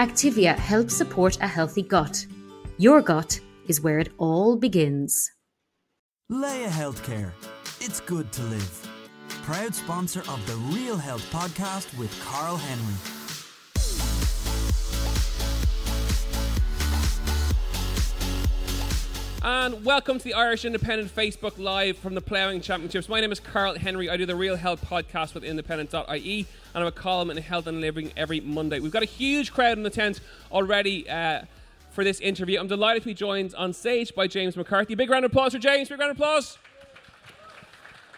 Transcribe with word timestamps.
Activia 0.00 0.56
helps 0.56 0.96
support 0.96 1.36
a 1.42 1.46
healthy 1.46 1.82
gut. 1.82 2.24
Your 2.78 3.02
gut 3.02 3.38
is 3.68 3.82
where 3.82 3.98
it 3.98 4.08
all 4.16 4.56
begins. 4.56 5.30
Laya 6.30 6.68
Healthcare. 6.68 7.32
It's 7.82 8.00
good 8.00 8.32
to 8.32 8.42
live. 8.44 8.88
Proud 9.42 9.74
sponsor 9.74 10.20
of 10.20 10.40
the 10.46 10.56
Real 10.74 10.96
Health 10.96 11.30
podcast 11.30 11.98
with 11.98 12.18
Karl 12.24 12.56
Henry. 12.56 13.09
And 19.42 19.86
welcome 19.86 20.18
to 20.18 20.24
the 20.24 20.34
Irish 20.34 20.66
Independent 20.66 21.14
Facebook 21.16 21.58
Live 21.58 21.96
from 21.96 22.14
the 22.14 22.20
Ploughing 22.20 22.60
Championships. 22.60 23.08
My 23.08 23.22
name 23.22 23.32
is 23.32 23.40
Karl 23.40 23.74
Henry. 23.74 24.10
I 24.10 24.18
do 24.18 24.26
the 24.26 24.36
Real 24.36 24.54
Health 24.54 24.84
podcast 24.84 25.32
with 25.32 25.44
independent.ie, 25.44 26.46
and 26.74 26.82
I'm 26.82 26.86
a 26.86 26.92
column 26.92 27.30
in 27.30 27.38
Health 27.38 27.66
and 27.66 27.80
Living 27.80 28.12
every 28.18 28.40
Monday. 28.40 28.80
We've 28.80 28.92
got 28.92 29.02
a 29.02 29.06
huge 29.06 29.50
crowd 29.50 29.78
in 29.78 29.82
the 29.82 29.88
tent 29.88 30.20
already 30.52 31.08
uh, 31.08 31.44
for 31.90 32.04
this 32.04 32.20
interview. 32.20 32.60
I'm 32.60 32.68
delighted 32.68 33.02
to 33.04 33.06
be 33.06 33.14
joined 33.14 33.54
on 33.54 33.72
stage 33.72 34.14
by 34.14 34.26
James 34.26 34.58
McCarthy. 34.58 34.94
Big 34.94 35.08
round 35.08 35.24
of 35.24 35.30
applause 35.30 35.54
for 35.54 35.58
James. 35.58 35.88
Big 35.88 35.98
round 35.98 36.10
of 36.10 36.18
applause. 36.18 36.58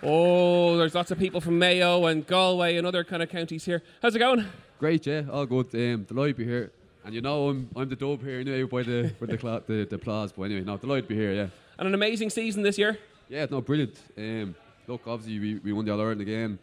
Oh, 0.03 0.77
there's 0.77 0.97
lots 0.97 1.13
of 1.13 1.21
people 1.21 1.41
from 1.41 1.57
Mayo 1.57 2.07
and 2.07 2.27
Galway 2.27 2.77
and 2.77 2.85
other 2.85 3.05
kind 3.05 3.23
of 3.23 3.29
counties 3.29 3.65
here. 3.65 3.85
How's 4.03 4.17
it 4.17 4.19
going? 4.19 4.45
Great, 4.81 5.07
yeah, 5.07 5.23
all 5.31 5.47
good. 5.47 5.73
Um, 5.73 6.03
delighted 6.03 6.37
to 6.37 6.43
be 6.43 6.51
here. 6.51 6.73
And 7.05 7.15
you 7.15 7.21
know, 7.21 7.49
I'm, 7.49 7.69
I'm 7.75 7.89
the 7.89 7.97
dub 7.97 8.23
here 8.23 8.41
anyway 8.41 8.63
by 8.63 8.83
the 8.83 9.13
by 9.21 9.27
the, 9.27 9.37
cla- 9.39 9.63
the 9.67 9.85
the 9.85 9.97
applause. 9.97 10.33
But 10.33 10.45
anyway, 10.45 10.63
no, 10.63 10.77
delighted 10.77 11.09
to 11.09 11.09
be 11.09 11.21
here. 11.21 11.33
Yeah, 11.33 11.47
And 11.79 11.89
an 11.89 11.95
amazing 11.95 12.31
season 12.31 12.63
this 12.63 12.79
year. 12.79 12.99
yeah, 13.29 13.47
no, 13.51 13.61
brilliant. 13.61 13.99
Um, 14.17 14.55
look, 14.87 15.03
obviously 15.07 15.39
we, 15.41 15.55
we 15.61 15.73
won 15.73 15.85
the 15.85 15.93
All 15.93 16.01
Ireland 16.01 16.21
again. 16.21 16.59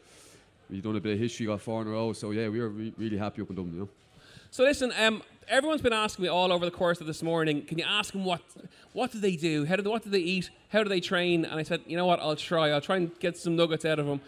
We've 0.70 0.84
done 0.84 0.96
a 0.96 1.00
bit 1.02 1.14
of 1.14 1.20
history, 1.20 1.46
got 1.48 1.62
four 1.62 1.82
in 1.82 1.88
a 1.88 1.92
row. 1.92 2.14
So 2.14 2.32
yeah, 2.32 2.48
we 2.48 2.60
were 2.60 2.70
re- 2.70 2.94
really 2.98 3.18
happy 3.18 3.42
up 3.42 3.50
in 3.50 3.56
Dublin. 3.56 3.74
You 3.74 3.80
know. 3.82 3.90
So 4.52 4.64
listen, 4.64 4.94
um, 4.98 5.22
everyone's 5.48 5.82
been 5.82 5.94
asking 5.94 6.24
me 6.24 6.30
all 6.30 6.52
over 6.54 6.64
the 6.64 6.72
course 6.72 7.02
of 7.02 7.08
this 7.08 7.22
morning. 7.22 7.66
Can 7.66 7.78
you 7.78 7.86
ask 7.86 8.14
them 8.14 8.24
what 8.24 8.42
what 8.94 9.12
do 9.12 9.20
they 9.20 9.36
do? 9.36 9.66
How 9.66 9.76
do 9.76 9.82
they, 9.82 9.90
what 9.90 10.04
do 10.04 10.10
they 10.10 10.20
eat? 10.20 10.50
How 10.70 10.84
do 10.84 10.90
they 10.90 11.02
train? 11.02 11.44
And 11.46 11.60
I 11.60 11.64
said, 11.64 11.82
you 11.86 11.98
know 11.98 12.06
what? 12.06 12.20
I'll 12.20 12.36
try. 12.36 12.70
I'll 12.70 12.82
try 12.82 12.96
and 12.98 13.12
get 13.20 13.36
some 13.38 13.56
nuggets 13.58 13.84
out 13.86 14.00
of 14.00 14.06
them. 14.06 14.22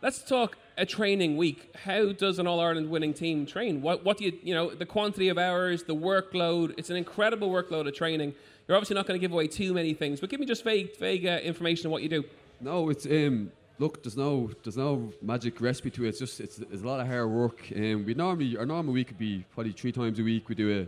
Let's 0.00 0.20
talk 0.22 0.56
a 0.78 0.86
training 0.86 1.36
week. 1.36 1.74
How 1.84 2.12
does 2.12 2.38
an 2.38 2.46
All 2.46 2.60
Ireland 2.60 2.88
winning 2.88 3.12
team 3.12 3.44
train? 3.44 3.82
What 3.82 4.04
what 4.04 4.16
do 4.16 4.24
you 4.24 4.38
you 4.42 4.54
know 4.54 4.70
the 4.70 4.86
quantity 4.86 5.28
of 5.28 5.36
hours, 5.36 5.82
the 5.82 5.94
workload? 5.94 6.74
It's 6.78 6.88
an 6.88 6.96
incredible 6.96 7.50
workload 7.50 7.86
of 7.86 7.94
training. 7.94 8.34
You're 8.66 8.76
obviously 8.76 8.94
not 8.94 9.06
going 9.06 9.18
to 9.18 9.20
give 9.20 9.32
away 9.32 9.48
too 9.48 9.74
many 9.74 9.92
things, 9.92 10.20
but 10.20 10.30
give 10.30 10.40
me 10.40 10.46
just 10.46 10.64
vague 10.64 10.96
vague 10.96 11.26
uh, 11.26 11.40
information 11.42 11.86
on 11.86 11.92
what 11.92 12.02
you 12.02 12.08
do. 12.08 12.24
No, 12.60 12.88
it's 12.88 13.04
um. 13.04 13.52
Look, 13.80 14.02
there's 14.02 14.16
no 14.16 14.50
there's 14.64 14.76
no 14.76 15.12
magic 15.22 15.60
recipe 15.60 15.90
to 15.90 16.04
it. 16.04 16.08
It's 16.08 16.18
just 16.18 16.40
it's, 16.40 16.58
it's 16.58 16.82
a 16.82 16.86
lot 16.86 17.00
of 17.00 17.06
hard 17.06 17.30
work. 17.30 17.70
And 17.70 17.96
um, 17.96 18.04
we 18.06 18.14
normally 18.14 18.56
our 18.56 18.66
normal 18.66 18.92
week 18.92 19.08
could 19.08 19.18
be 19.18 19.44
probably 19.54 19.72
three 19.72 19.92
times 19.92 20.18
a 20.18 20.22
week. 20.22 20.48
We 20.48 20.54
do 20.54 20.80
a 20.80 20.86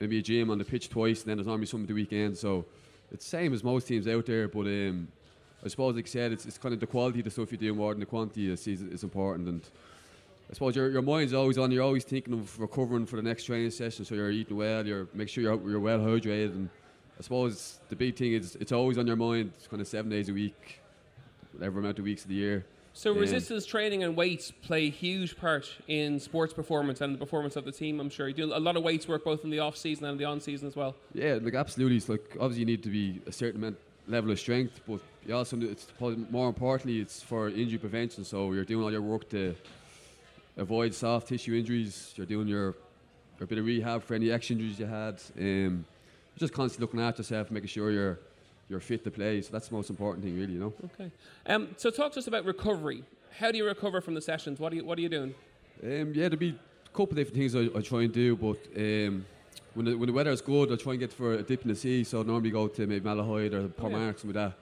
maybe 0.00 0.18
a 0.18 0.22
gym 0.22 0.50
on 0.50 0.58
the 0.58 0.64
pitch 0.64 0.88
twice, 0.88 1.20
and 1.20 1.28
then 1.30 1.36
there's 1.36 1.46
normally 1.46 1.66
some 1.66 1.82
of 1.82 1.88
the 1.88 1.94
weekend. 1.94 2.38
So 2.38 2.64
it's 3.12 3.26
same 3.26 3.52
as 3.52 3.62
most 3.62 3.86
teams 3.86 4.08
out 4.08 4.24
there. 4.26 4.48
But 4.48 4.66
um, 4.66 5.08
I 5.66 5.68
suppose, 5.68 5.96
like 5.96 6.06
I 6.06 6.08
said, 6.08 6.32
it's, 6.32 6.46
it's 6.46 6.58
kind 6.58 6.72
of 6.72 6.78
the 6.78 6.86
quality 6.86 7.18
of 7.18 7.24
the 7.24 7.30
stuff 7.30 7.50
you 7.50 7.58
do 7.58 7.74
more 7.74 7.92
than 7.92 8.00
the 8.00 8.06
quantity 8.06 8.50
is, 8.50 8.66
is, 8.68 8.82
is 8.82 9.02
important. 9.02 9.48
And 9.48 9.68
I 10.48 10.54
suppose 10.54 10.76
your, 10.76 10.88
your 10.90 11.02
mind's 11.02 11.34
always 11.34 11.58
on. 11.58 11.72
You're 11.72 11.82
always 11.82 12.04
thinking 12.04 12.34
of 12.34 12.58
recovering 12.60 13.04
for 13.04 13.16
the 13.16 13.22
next 13.22 13.44
training 13.44 13.72
session. 13.72 14.04
So 14.04 14.14
you're 14.14 14.30
eating 14.30 14.56
well. 14.56 14.86
You're 14.86 15.08
make 15.12 15.28
sure 15.28 15.42
you're, 15.42 15.68
you're 15.68 15.80
well 15.80 15.98
hydrated. 15.98 16.52
And 16.52 16.70
I 17.18 17.22
suppose 17.22 17.80
the 17.88 17.96
big 17.96 18.14
thing 18.14 18.32
is 18.32 18.54
it's 18.60 18.70
always 18.70 18.96
on 18.96 19.08
your 19.08 19.16
mind, 19.16 19.52
It's 19.56 19.66
kind 19.66 19.82
of 19.82 19.88
seven 19.88 20.08
days 20.08 20.28
a 20.28 20.32
week, 20.32 20.80
whatever 21.52 21.80
amount 21.80 21.98
of 21.98 22.04
weeks 22.04 22.22
of 22.22 22.28
the 22.28 22.36
year. 22.36 22.64
So 22.92 23.10
Um, 23.10 23.18
resistance 23.18 23.66
training 23.66 24.04
and 24.04 24.16
weights 24.16 24.52
play 24.52 24.86
a 24.86 24.90
huge 24.90 25.36
part 25.36 25.68
in 25.88 26.20
sports 26.20 26.54
performance 26.54 27.00
and 27.00 27.12
the 27.12 27.18
performance 27.18 27.56
of 27.56 27.64
the 27.64 27.72
team. 27.72 27.98
I'm 27.98 28.08
sure 28.08 28.28
you 28.28 28.34
do 28.34 28.54
a 28.54 28.60
lot 28.60 28.76
of 28.76 28.84
weights 28.84 29.08
work 29.08 29.24
both 29.24 29.42
in 29.42 29.50
the 29.50 29.58
off 29.58 29.76
season 29.76 30.06
and 30.06 30.18
the 30.18 30.26
on 30.26 30.40
season 30.40 30.68
as 30.68 30.76
well. 30.76 30.94
Yeah, 31.12 31.38
like 31.42 31.54
absolutely. 31.54 31.96
It's 31.96 32.08
like 32.08 32.36
obviously 32.38 32.60
you 32.60 32.66
need 32.66 32.84
to 32.84 32.88
be 32.88 33.20
a 33.26 33.32
certain 33.32 33.60
amount, 33.60 33.78
level 34.06 34.30
of 34.30 34.38
strength, 34.38 34.80
but 34.86 35.00
you 35.26 35.34
also 35.34 35.56
it's 35.60 35.86
more 36.30 36.48
importantly 36.48 37.00
it's 37.00 37.22
for 37.22 37.48
injury 37.48 37.78
prevention. 37.78 38.24
So 38.24 38.52
you're 38.52 38.64
doing 38.64 38.84
all 38.84 38.92
your 38.92 39.02
work 39.02 39.28
to 39.30 39.54
avoid 40.56 40.94
soft 40.94 41.28
tissue 41.28 41.54
injuries. 41.54 42.12
You're 42.16 42.26
doing 42.26 42.48
your 42.48 42.74
a 43.40 43.46
bit 43.46 43.58
of 43.58 43.66
rehab 43.66 44.02
for 44.02 44.14
any 44.14 44.30
extra 44.30 44.54
injuries 44.54 44.78
you 44.78 44.86
had. 44.86 45.20
Um, 45.38 45.84
just 46.38 46.52
constantly 46.52 46.84
looking 46.84 47.00
after 47.00 47.20
yourself, 47.20 47.50
making 47.50 47.68
sure 47.68 47.90
you're 47.90 48.18
you're 48.68 48.80
fit 48.80 49.04
to 49.04 49.10
play. 49.10 49.40
So 49.42 49.50
that's 49.52 49.68
the 49.68 49.74
most 49.74 49.90
important 49.90 50.24
thing, 50.24 50.38
really. 50.38 50.54
You 50.54 50.60
know. 50.60 50.72
Okay. 50.84 51.10
Um, 51.46 51.68
so 51.76 51.90
talk 51.90 52.12
to 52.12 52.18
us 52.18 52.26
about 52.26 52.44
recovery. 52.44 53.04
How 53.38 53.50
do 53.50 53.58
you 53.58 53.66
recover 53.66 54.00
from 54.00 54.14
the 54.14 54.22
sessions? 54.22 54.58
What 54.58 54.72
are 54.72 54.76
you 54.76 54.84
What 54.84 54.98
are 54.98 55.02
you 55.02 55.08
doing? 55.08 55.34
Um, 55.82 56.14
yeah, 56.14 56.28
there'll 56.28 56.36
be 56.36 56.58
a 56.84 56.88
couple 56.88 57.10
of 57.10 57.16
different 57.16 57.36
things 57.36 57.54
I, 57.54 57.78
I 57.78 57.82
try 57.82 58.02
and 58.02 58.12
do, 58.12 58.34
but 58.36 58.58
um, 58.76 59.26
when 59.74 59.86
the 59.86 59.94
when 59.94 60.06
the 60.06 60.12
weather 60.12 60.30
is 60.30 60.40
good, 60.40 60.72
I 60.72 60.76
try 60.76 60.92
and 60.92 61.00
get 61.00 61.12
for 61.12 61.34
a 61.34 61.42
dip 61.42 61.62
in 61.62 61.68
the 61.68 61.74
sea. 61.74 62.04
So 62.04 62.20
I 62.20 62.22
normally 62.22 62.50
go 62.50 62.68
to 62.68 62.86
maybe 62.86 63.06
Malahide 63.06 63.52
or 63.52 63.68
Portmarnock, 63.68 63.92
yeah. 63.92 64.12
something 64.12 64.32
like 64.32 64.34
that. 64.34 64.58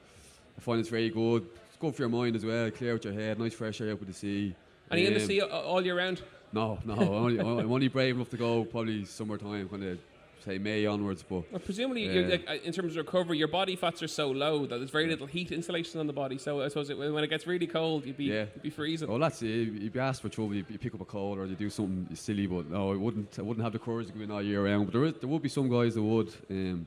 I 0.56 0.60
find 0.60 0.80
it's 0.80 0.88
very 0.88 1.10
good. 1.10 1.46
It's 1.68 1.76
good 1.78 1.94
for 1.94 2.02
your 2.02 2.08
mind 2.08 2.36
as 2.36 2.44
well. 2.44 2.70
Clear 2.70 2.94
out 2.94 3.04
your 3.04 3.12
head, 3.12 3.38
nice 3.38 3.54
fresh 3.54 3.80
air 3.80 3.90
out 3.92 3.98
with 3.98 4.08
the 4.08 4.14
sea. 4.14 4.54
Are 4.90 4.98
you 4.98 5.08
in 5.08 5.14
the 5.14 5.20
Um, 5.20 5.26
sea 5.26 5.40
all 5.40 5.84
year 5.84 5.96
round? 5.96 6.22
No, 6.52 6.78
no. 6.84 6.94
I'm 7.00 7.08
only, 7.08 7.40
I'm 7.40 7.72
only 7.72 7.88
brave 7.88 8.14
enough 8.16 8.30
to 8.30 8.36
go 8.36 8.64
probably 8.64 9.04
summertime, 9.04 9.68
kind 9.68 9.82
of 9.84 9.98
say 10.44 10.58
May 10.58 10.86
onwards. 10.86 11.24
But 11.28 11.50
Well, 11.50 11.60
presumably, 11.64 12.04
you're, 12.04 12.28
like, 12.28 12.48
uh, 12.48 12.54
in 12.62 12.72
terms 12.72 12.92
of 12.96 12.98
recovery, 13.04 13.38
your 13.38 13.48
body 13.48 13.74
fats 13.76 14.02
are 14.02 14.08
so 14.08 14.30
low 14.30 14.66
that 14.66 14.76
there's 14.78 14.90
very 14.90 15.08
little 15.08 15.26
heat 15.26 15.50
insulation 15.50 15.98
on 15.98 16.06
the 16.06 16.12
body. 16.12 16.38
So 16.38 16.60
I 16.62 16.68
suppose 16.68 16.90
it, 16.90 16.98
when 16.98 17.24
it 17.24 17.28
gets 17.28 17.46
really 17.46 17.66
cold, 17.66 18.04
you'd 18.06 18.16
be 18.18 18.26
Yeah. 18.26 18.44
you'd 18.54 18.62
be 18.62 18.70
freezing. 18.70 19.08
well, 19.08 19.18
that's 19.18 19.42
it. 19.42 19.46
You'd 19.48 19.92
be 19.92 19.98
asked 19.98 20.22
for 20.22 20.28
trouble. 20.28 20.54
You, 20.54 20.64
you 20.68 20.78
pick 20.78 20.94
up 20.94 21.00
a 21.00 21.04
cold 21.06 21.38
or 21.38 21.46
you 21.46 21.56
do 21.56 21.70
something 21.70 22.14
silly. 22.14 22.46
But 22.46 22.70
no, 22.70 22.92
I 22.92 22.96
wouldn't. 22.96 23.36
I 23.38 23.42
wouldn't 23.42 23.64
have 23.64 23.72
the 23.72 23.78
courage 23.80 24.06
to 24.08 24.12
go 24.12 24.20
in 24.20 24.30
all 24.30 24.42
year 24.42 24.64
round. 24.64 24.86
But 24.86 24.92
there, 24.92 25.04
is, 25.06 25.14
there 25.20 25.28
would 25.28 25.42
be 25.42 25.48
some 25.48 25.68
guys 25.68 25.94
that 25.94 26.02
would. 26.02 26.32
Um, 26.50 26.86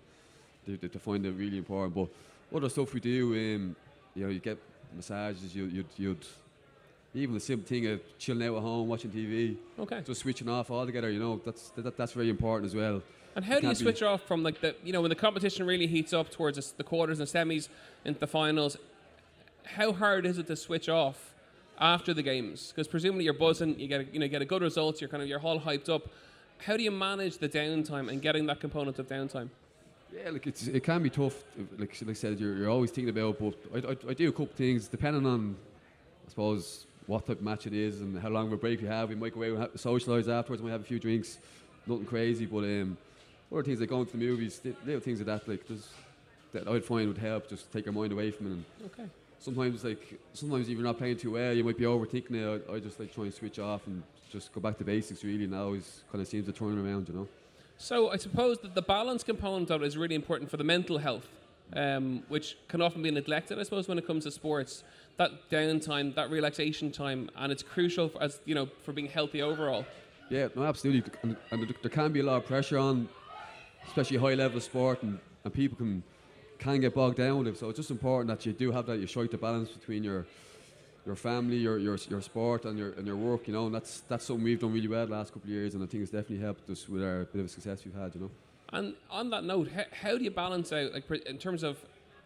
they, 0.66 0.76
they, 0.76 0.88
they 0.88 1.00
find 1.00 1.26
it 1.26 1.32
really 1.32 1.58
important. 1.58 1.94
But 1.96 2.08
other 2.56 2.70
stuff 2.70 2.94
we 2.94 3.00
do, 3.00 3.34
um, 3.34 3.76
you 4.16 4.24
know, 4.24 4.30
you 4.30 4.40
get 4.40 4.58
massages. 4.96 5.56
You, 5.56 5.66
you'd, 5.66 5.86
you'd 5.98 6.26
even 7.14 7.34
the 7.34 7.40
simple 7.40 7.68
thing 7.68 7.88
of 7.88 8.00
chilling 8.20 8.48
out 8.48 8.56
at 8.58 8.62
home, 8.62 8.88
watching 8.88 9.12
TV, 9.12 9.56
Okay. 9.80 10.02
just 10.06 10.22
switching 10.22 10.48
off 10.50 10.70
altogether. 10.72 11.10
You 11.10 11.20
know, 11.20 11.42
that's 11.44 11.70
that, 11.72 11.98
that's 11.98 12.12
very 12.14 12.30
important 12.30 12.66
as 12.70 12.76
well. 12.76 13.02
And 13.36 13.46
how 13.46 13.60
do 13.60 13.68
you 13.68 13.76
switch 13.76 14.02
off 14.02 14.24
from 14.24 14.44
like 14.44 14.62
the 14.62 14.76
you 14.84 14.92
know 14.94 15.02
when 15.02 15.10
the 15.10 15.16
competition 15.16 15.66
really 15.66 15.88
heats 15.88 16.14
up 16.14 16.30
towards 16.32 16.72
the- 16.74 16.84
quarters 16.84 17.20
and 17.20 17.28
semis 17.28 17.70
into 18.06 18.20
the 18.20 18.28
finals? 18.28 18.78
How 19.66 19.92
hard 19.94 20.26
is 20.26 20.38
it 20.38 20.48
to 20.48 20.56
switch 20.56 20.90
off 20.90 21.34
after 21.80 22.14
the 22.14 22.24
games? 22.24 22.72
Because 22.74 22.88
presumably 22.88 23.26
you're 23.26 23.34
buzzing, 23.34 23.80
you 23.80 23.88
get 23.88 24.02
a, 24.02 24.06
you 24.06 24.20
know 24.20 24.28
get 24.28 24.42
a 24.42 24.46
good 24.46 24.62
results, 24.62 25.02
you're 25.02 25.10
kind 25.10 25.22
of 25.24 25.30
you're 25.30 25.40
all 25.42 25.60
hyped 25.60 25.90
up. 25.90 26.04
How 26.60 26.76
do 26.78 26.84
you 26.84 26.92
manage 26.92 27.38
the 27.38 27.50
downtime 27.50 28.10
and 28.10 28.22
getting 28.22 28.46
that 28.48 28.60
component 28.60 28.98
of 29.00 29.08
downtime? 29.08 29.50
Yeah, 30.16 30.30
like 30.32 30.48
it's 30.48 30.68
it 30.68 30.84
can 30.84 31.04
be 31.04 31.10
tough. 31.10 31.44
Like, 31.78 32.00
like 32.02 32.10
I 32.10 32.14
said, 32.14 32.40
you're, 32.40 32.56
you're 32.56 32.70
always 32.70 32.92
thinking 32.92 33.10
about. 33.10 33.40
But 33.40 33.56
I, 33.86 33.92
I, 33.92 34.12
I 34.12 34.14
do 34.14 34.30
a 34.30 34.32
couple 34.32 34.48
things 34.56 34.88
depending 34.88 35.26
on, 35.26 35.56
I 36.26 36.30
suppose, 36.30 36.86
what 37.06 37.26
type 37.28 37.38
of 37.40 37.44
match 37.44 37.68
it 37.68 37.74
is 37.74 38.02
and 38.02 38.18
how 38.20 38.30
long 38.30 38.48
of 38.48 38.54
a 38.54 38.58
break 38.58 38.82
we 38.82 38.88
have. 38.88 39.10
We 39.10 39.16
might 39.16 39.34
go 39.34 39.42
out 39.62 39.72
and 39.72 39.80
socialise 39.80 40.28
afterwards. 40.30 40.62
We 40.62 40.68
might 40.68 40.74
have 40.74 40.82
a 40.82 40.86
few 40.86 41.00
drinks, 41.00 41.38
nothing 41.86 42.06
crazy. 42.06 42.46
But 42.46 42.64
um, 42.64 42.98
other 43.52 43.64
things 43.64 43.80
like 43.80 43.90
going 43.90 44.06
to 44.06 44.12
the 44.12 44.18
movies, 44.18 44.62
little 44.86 45.02
things 45.02 45.20
like 45.20 45.28
that, 45.28 45.48
like 45.48 45.68
there's, 45.68 45.88
that 46.54 46.68
I'd 46.68 46.86
find 46.86 47.08
would 47.08 47.18
help. 47.18 47.50
Just 47.50 47.72
take 47.72 47.86
your 47.86 47.94
mind 47.94 48.12
away 48.14 48.32
from 48.32 48.48
it. 48.48 48.50
And 48.52 48.66
Okay. 48.86 49.10
sometimes, 49.40 49.84
like 49.84 50.20
sometimes 50.34 50.68
if 50.70 50.74
you're 50.76 50.84
not 50.84 50.98
playing 50.98 51.18
too 51.18 51.32
well, 51.32 51.54
you 51.54 51.64
might 51.64 51.78
be 51.78 51.84
overthinking 51.86 52.32
it. 52.32 52.66
I, 52.70 52.76
I 52.76 52.80
just 52.80 53.00
like 53.00 53.14
try 53.14 53.26
and 53.26 53.34
switch 53.34 53.60
off 53.60 53.86
and 53.88 54.04
just 54.32 54.54
go 54.54 54.62
back 54.62 54.78
to 54.78 54.84
basics. 54.84 55.24
Really, 55.24 55.44
and 55.44 55.54
that 55.54 55.60
always 55.60 56.02
kind 56.12 56.22
of 56.22 56.28
seems 56.28 56.46
to 56.46 56.54
turn 56.54 56.78
around. 56.78 57.10
You 57.10 57.16
know. 57.16 57.28
So 57.78 58.10
I 58.10 58.18
suppose 58.18 58.58
that 58.60 58.74
the 58.76 58.82
balance 58.82 59.24
component 59.24 59.70
of 59.70 59.84
it 59.84 59.86
is 59.86 59.98
really 59.98 60.16
important 60.16 60.50
for 60.50 60.58
the 60.58 60.64
mental 60.64 60.98
health, 60.98 61.28
um, 61.74 62.24
which 62.28 62.58
can 62.68 62.82
often 62.82 63.02
be 63.04 63.12
neglected. 63.12 63.60
I 63.60 63.64
suppose 63.64 63.88
when 63.88 63.98
it 64.00 64.08
comes 64.08 64.24
to 64.24 64.32
sports, 64.32 64.84
that 65.18 65.32
downtime, 65.52 66.16
that 66.16 66.30
relaxation 66.32 66.92
time, 66.92 67.30
and 67.36 67.52
it's 67.52 67.64
crucial 67.64 68.10
for, 68.10 68.22
as 68.22 68.40
you 68.46 68.56
know 68.56 68.68
for 68.84 68.94
being 68.94 69.08
healthy 69.08 69.42
overall. 69.42 69.86
Yeah, 70.30 70.48
no, 70.56 70.64
absolutely. 70.64 71.12
And, 71.24 71.38
and 71.52 71.68
there- 71.68 71.90
can 71.90 72.12
be 72.12 72.20
a 72.20 72.24
lot 72.24 72.38
of 72.38 72.46
pressure 72.46 72.78
on, 72.78 73.08
especially 73.88 74.18
high 74.18 74.34
level 74.34 74.60
sport, 74.60 75.04
and, 75.04 75.20
and 75.44 75.54
people 75.54 75.78
can 75.78 76.04
can 76.60 76.82
get 76.82 76.96
bogged 76.96 77.18
down 77.18 77.38
with 77.40 77.48
it. 77.48 77.58
So 77.58 77.70
it's 77.70 77.78
just 77.78 77.92
important 77.92 78.28
that 78.30 78.44
you 78.46 78.54
do 78.54 78.72
have 78.72 78.88
that 78.88 78.98
you 79.00 79.06
strike 79.06 79.30
the 79.30 79.38
balance 79.38 79.70
between 79.70 80.04
your 80.04 80.26
your 81.08 81.16
family, 81.16 81.58
your 81.58 81.80
your, 81.80 81.98
your 82.10 82.22
sport, 82.22 82.66
and 82.66 82.78
your 82.78 82.92
and 82.92 83.08
your 83.08 83.16
work. 83.16 83.48
You 83.48 83.54
know, 83.54 83.66
and 83.66 83.74
that's 83.74 84.02
that's 84.02 84.26
something 84.26 84.44
we've 84.44 84.60
done 84.60 84.74
really 84.74 84.88
well 84.88 85.06
the 85.08 85.14
last 85.14 85.34
couple 85.34 85.48
of 85.48 85.54
years, 85.54 85.74
and 85.74 85.84
I 85.84 85.88
think 85.88 86.04
it's 86.04 86.12
definitely 86.12 86.40
helped 86.40 86.70
us 86.70 86.88
with 86.88 87.04
our 87.04 87.26
bit 87.26 87.42
of 87.42 87.50
success 87.50 87.84
we've 87.86 87.96
had. 87.96 88.14
You 88.14 88.22
know. 88.22 88.32
And 88.74 88.96
on 89.10 89.30
that 89.30 89.46
note, 89.46 89.72
how, 89.72 89.86
how 90.02 90.18
do 90.18 90.24
you 90.24 90.32
balance 90.32 90.74
out, 90.74 90.94
like 90.94 91.10
in 91.26 91.38
terms 91.38 91.64
of, 91.64 91.78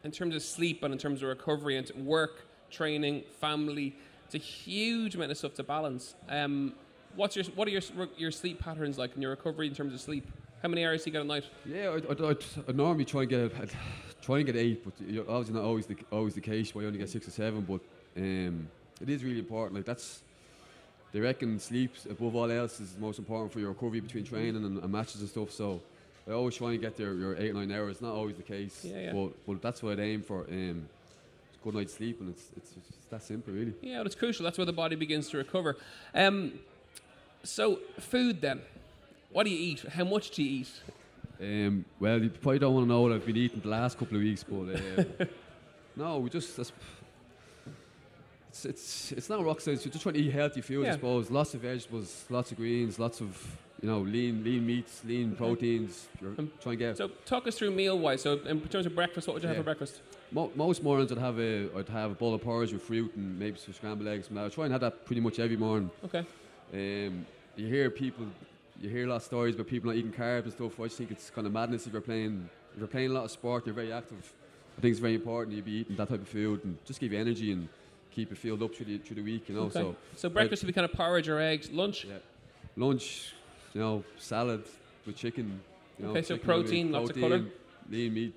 in 0.04 0.10
terms 0.10 0.36
of 0.36 0.42
sleep 0.42 0.82
and 0.82 0.92
in 0.92 0.98
terms 0.98 1.22
of 1.22 1.30
recovery 1.30 1.78
and 1.78 1.90
work, 2.06 2.48
training, 2.72 3.24
family? 3.40 3.96
It's 4.26 4.36
a 4.36 4.40
huge 4.40 5.14
amount 5.14 5.32
of 5.32 5.38
stuff 5.38 5.54
to 5.56 5.64
balance. 5.64 6.16
Um, 6.28 6.74
what's 7.16 7.36
your 7.36 7.46
what 7.56 7.68
are 7.68 7.72
your 7.72 7.82
your 8.18 8.32
sleep 8.32 8.60
patterns 8.60 8.98
like 8.98 9.16
in 9.16 9.22
your 9.22 9.32
recovery 9.32 9.68
in 9.68 9.76
terms 9.76 9.94
of 9.94 10.02
sleep? 10.02 10.28
How 10.64 10.70
many 10.70 10.86
hours 10.86 11.04
do 11.04 11.10
you 11.10 11.14
get 11.14 11.22
a 11.22 11.26
night? 11.26 11.46
Yeah, 11.66 11.92
I'd, 11.96 12.22
I'd, 12.22 12.44
I'd, 12.68 12.76
normally 12.76 13.06
try 13.06 13.22
and 13.22 13.30
get 13.30 13.52
I'd 13.60 13.72
try 14.22 14.38
and 14.38 14.46
get 14.46 14.56
eight, 14.56 14.84
but 14.84 14.94
you're 15.08 15.30
obviously 15.30 15.56
not 15.56 15.64
always 15.66 15.86
the 15.86 15.98
always 16.12 16.34
the 16.34 16.42
case. 16.42 16.74
Why 16.74 16.82
you 16.82 16.88
only 16.88 17.00
get 17.00 17.10
six 17.10 17.28
or 17.28 17.32
seven, 17.32 17.62
but 17.62 17.82
um, 18.18 18.68
it 19.02 19.10
is 19.10 19.24
really 19.24 19.40
important. 19.40 19.76
Like 19.76 19.86
that's 19.86 20.22
they 21.12 21.20
reckon 21.20 21.60
sleep 21.60 21.94
above 22.10 22.36
all 22.36 22.50
else 22.52 22.80
is 22.80 22.96
most 23.00 23.20
important 23.20 23.52
for 23.52 23.60
your 23.60 23.70
recovery 23.70 24.00
between 24.00 24.24
training 24.24 24.56
and, 24.64 24.82
and 24.82 24.92
matches 24.92 25.20
and 25.22 25.30
stuff. 25.30 25.52
So 25.52 25.82
I 26.28 26.32
always 26.32 26.56
try 26.56 26.72
and 26.72 26.82
get 26.82 26.96
there 26.98 27.14
your 27.14 27.36
eight 27.36 27.50
or 27.52 27.54
nine 27.56 27.72
hours. 27.72 28.02
Not 28.02 28.14
always 28.14 28.36
the 28.38 28.44
case, 28.44 28.86
Yeah, 28.86 29.00
yeah. 29.00 29.14
but 29.14 29.30
but 29.46 29.62
that's 29.62 29.84
what 29.84 29.94
I'd 29.94 30.00
aim 30.00 30.22
for. 30.22 30.42
Um, 30.50 30.88
good 31.64 31.76
night's 31.76 31.94
sleep, 31.94 32.20
and 32.22 32.30
it's 32.30 32.44
it's, 32.56 32.72
it's 32.78 33.06
that 33.10 33.24
simple, 33.24 33.54
really. 33.54 33.74
Yeah, 33.82 33.98
well, 33.98 34.06
it's 34.06 34.16
crucial. 34.16 34.44
That's 34.44 34.58
where 34.58 34.66
the 34.66 34.74
body 34.74 34.96
begins 34.96 35.30
to 35.30 35.38
recover. 35.38 35.78
Um, 36.14 36.54
so 37.44 37.80
food 38.00 38.42
then. 38.42 38.62
What 39.32 39.46
do 39.46 39.50
you 39.50 39.72
eat? 39.72 39.82
How 39.88 40.04
much 40.04 40.32
do 40.32 40.44
you 40.44 40.62
eat? 40.62 40.70
Um, 41.42 41.86
well, 42.00 42.22
you 42.22 42.30
probably 42.30 42.60
don't 42.60 42.74
want 42.76 42.86
to 42.86 42.90
know 42.90 43.02
what 43.02 43.14
I've 43.14 43.26
been 43.26 43.38
eating 43.38 43.62
the 43.62 43.70
last 43.70 43.98
couple 43.98 44.18
of 44.18 44.24
weeks, 44.24 44.44
but 44.44 44.76
um, 44.76 45.06
no, 45.96 46.20
we 46.20 46.30
just 46.30 46.56
that's, 46.58 46.72
it's, 48.52 48.66
it's 48.66 49.12
it's 49.14 49.30
not 49.30 49.44
rock 49.46 49.62
science. 49.62 49.84
You're 49.86 49.92
just 49.94 50.04
trying 50.04 50.16
to 50.16 50.22
eat 50.22 50.32
healthy 50.32 50.62
food, 50.62 50.84
Yeah. 50.84 50.90
I 50.92 50.94
suppose. 50.94 51.32
Lots 51.32 51.54
of 51.54 51.62
vegetables, 51.62 52.26
lots 52.30 52.52
of 52.52 52.58
greens, 52.58 53.00
lots 53.00 53.22
of 53.22 53.30
you 53.82 53.88
know 53.90 54.00
lean 54.02 54.44
lean 54.44 54.66
meats, 54.66 55.02
lean 55.06 55.36
proteins. 55.36 56.08
You're 56.22 56.32
Um, 56.38 56.52
trying 56.62 56.78
to 56.78 56.84
get 56.86 56.98
So 56.98 57.08
talk 57.26 57.48
us 57.48 57.56
through 57.58 57.72
meal 57.72 57.98
wise. 57.98 58.22
So 58.22 58.34
in 58.46 58.60
terms 58.68 58.86
of 58.86 58.94
breakfast, 58.94 59.28
what 59.28 59.34
would 59.36 59.44
you 59.44 59.48
have 59.50 59.58
for 59.58 59.64
breakfast? 59.64 60.02
mo- 60.32 60.52
most 60.56 60.84
mornings. 60.84 61.12
I'd 61.12 61.18
have 61.18 61.40
a 61.40 61.70
I'd 61.78 61.90
have 61.90 62.12
a 62.12 62.16
bowl 62.16 62.34
of 62.34 62.42
porridge 62.42 62.74
with 62.74 62.84
fruit 62.84 63.12
and 63.16 63.40
maybe 63.40 63.58
some 63.58 63.74
scrambled 63.74 64.08
eggs. 64.08 64.28
And 64.30 64.38
I 64.40 64.50
try 64.50 64.66
and 64.66 64.72
have 64.74 64.82
that 64.82 65.06
pretty 65.06 65.22
much 65.22 65.40
every 65.40 65.58
morning. 65.58 65.90
Okay. 66.08 66.26
Um, 66.74 67.26
you 67.56 67.68
hear 67.68 67.90
people, 67.90 68.26
you 68.82 68.90
hear 68.90 69.06
a 69.06 69.10
lot 69.10 69.18
of 69.18 69.24
stories 69.24 69.56
about 69.56 69.68
people 69.68 69.90
not 69.90 69.98
eating 69.98 70.12
carbs 70.14 70.44
and 70.44 70.54
stuff. 70.54 70.80
I 70.80 70.84
just 70.86 70.98
think 70.98 71.12
it's 71.12 71.30
kind 71.30 71.46
of 71.48 71.54
madness 71.54 71.86
if 71.88 71.92
you're 71.94 72.02
playing, 72.02 72.50
if 72.74 72.80
you're 72.80 72.88
playing 72.88 73.12
a 73.12 73.14
lot 73.14 73.26
of 73.26 73.32
sport, 73.32 73.66
you're 73.66 73.76
very 73.76 73.92
active. 73.92 74.24
I 74.78 74.82
think 74.82 74.92
it's 74.94 75.02
very 75.02 75.16
important 75.16 75.56
you 75.58 75.62
be 75.62 75.72
eating 75.82 75.96
that 75.98 76.08
type 76.08 76.22
of 76.22 76.30
food 76.30 76.64
and 76.64 76.78
just 76.86 77.00
give 77.02 77.12
you 77.12 77.20
energy 77.20 77.52
and 77.52 77.68
keep 78.12 78.30
you 78.30 78.36
filled 78.36 78.62
up 78.64 78.76
through 78.76 78.86
the, 78.88 78.98
through 78.98 79.16
the 79.16 79.22
week, 79.24 79.48
you 79.50 79.56
know. 79.56 79.62
okay. 79.64 79.74
So 79.80 79.96
So 80.16 80.30
breakfast 80.30 80.64
would 80.64 80.68
be 80.68 80.74
kind 80.74 80.86
of 80.86 80.94
porridge 80.94 81.28
or 81.30 81.40
eggs. 81.40 81.72
Lunch. 81.72 82.06
yeah, 82.06 82.16
lunch, 82.76 83.34
you 83.74 83.82
know, 83.82 84.04
salad 84.18 84.64
with 85.06 85.16
chicken. 85.16 85.60
You 85.98 86.06
know, 86.06 86.12
Okay, 86.12 86.22
so 86.24 86.36
with 86.36 86.44
protein, 86.44 86.92
lots 86.92 87.10
of 87.10 87.16
colour. 87.18 87.46
lean 87.90 88.14
meat. 88.14 88.34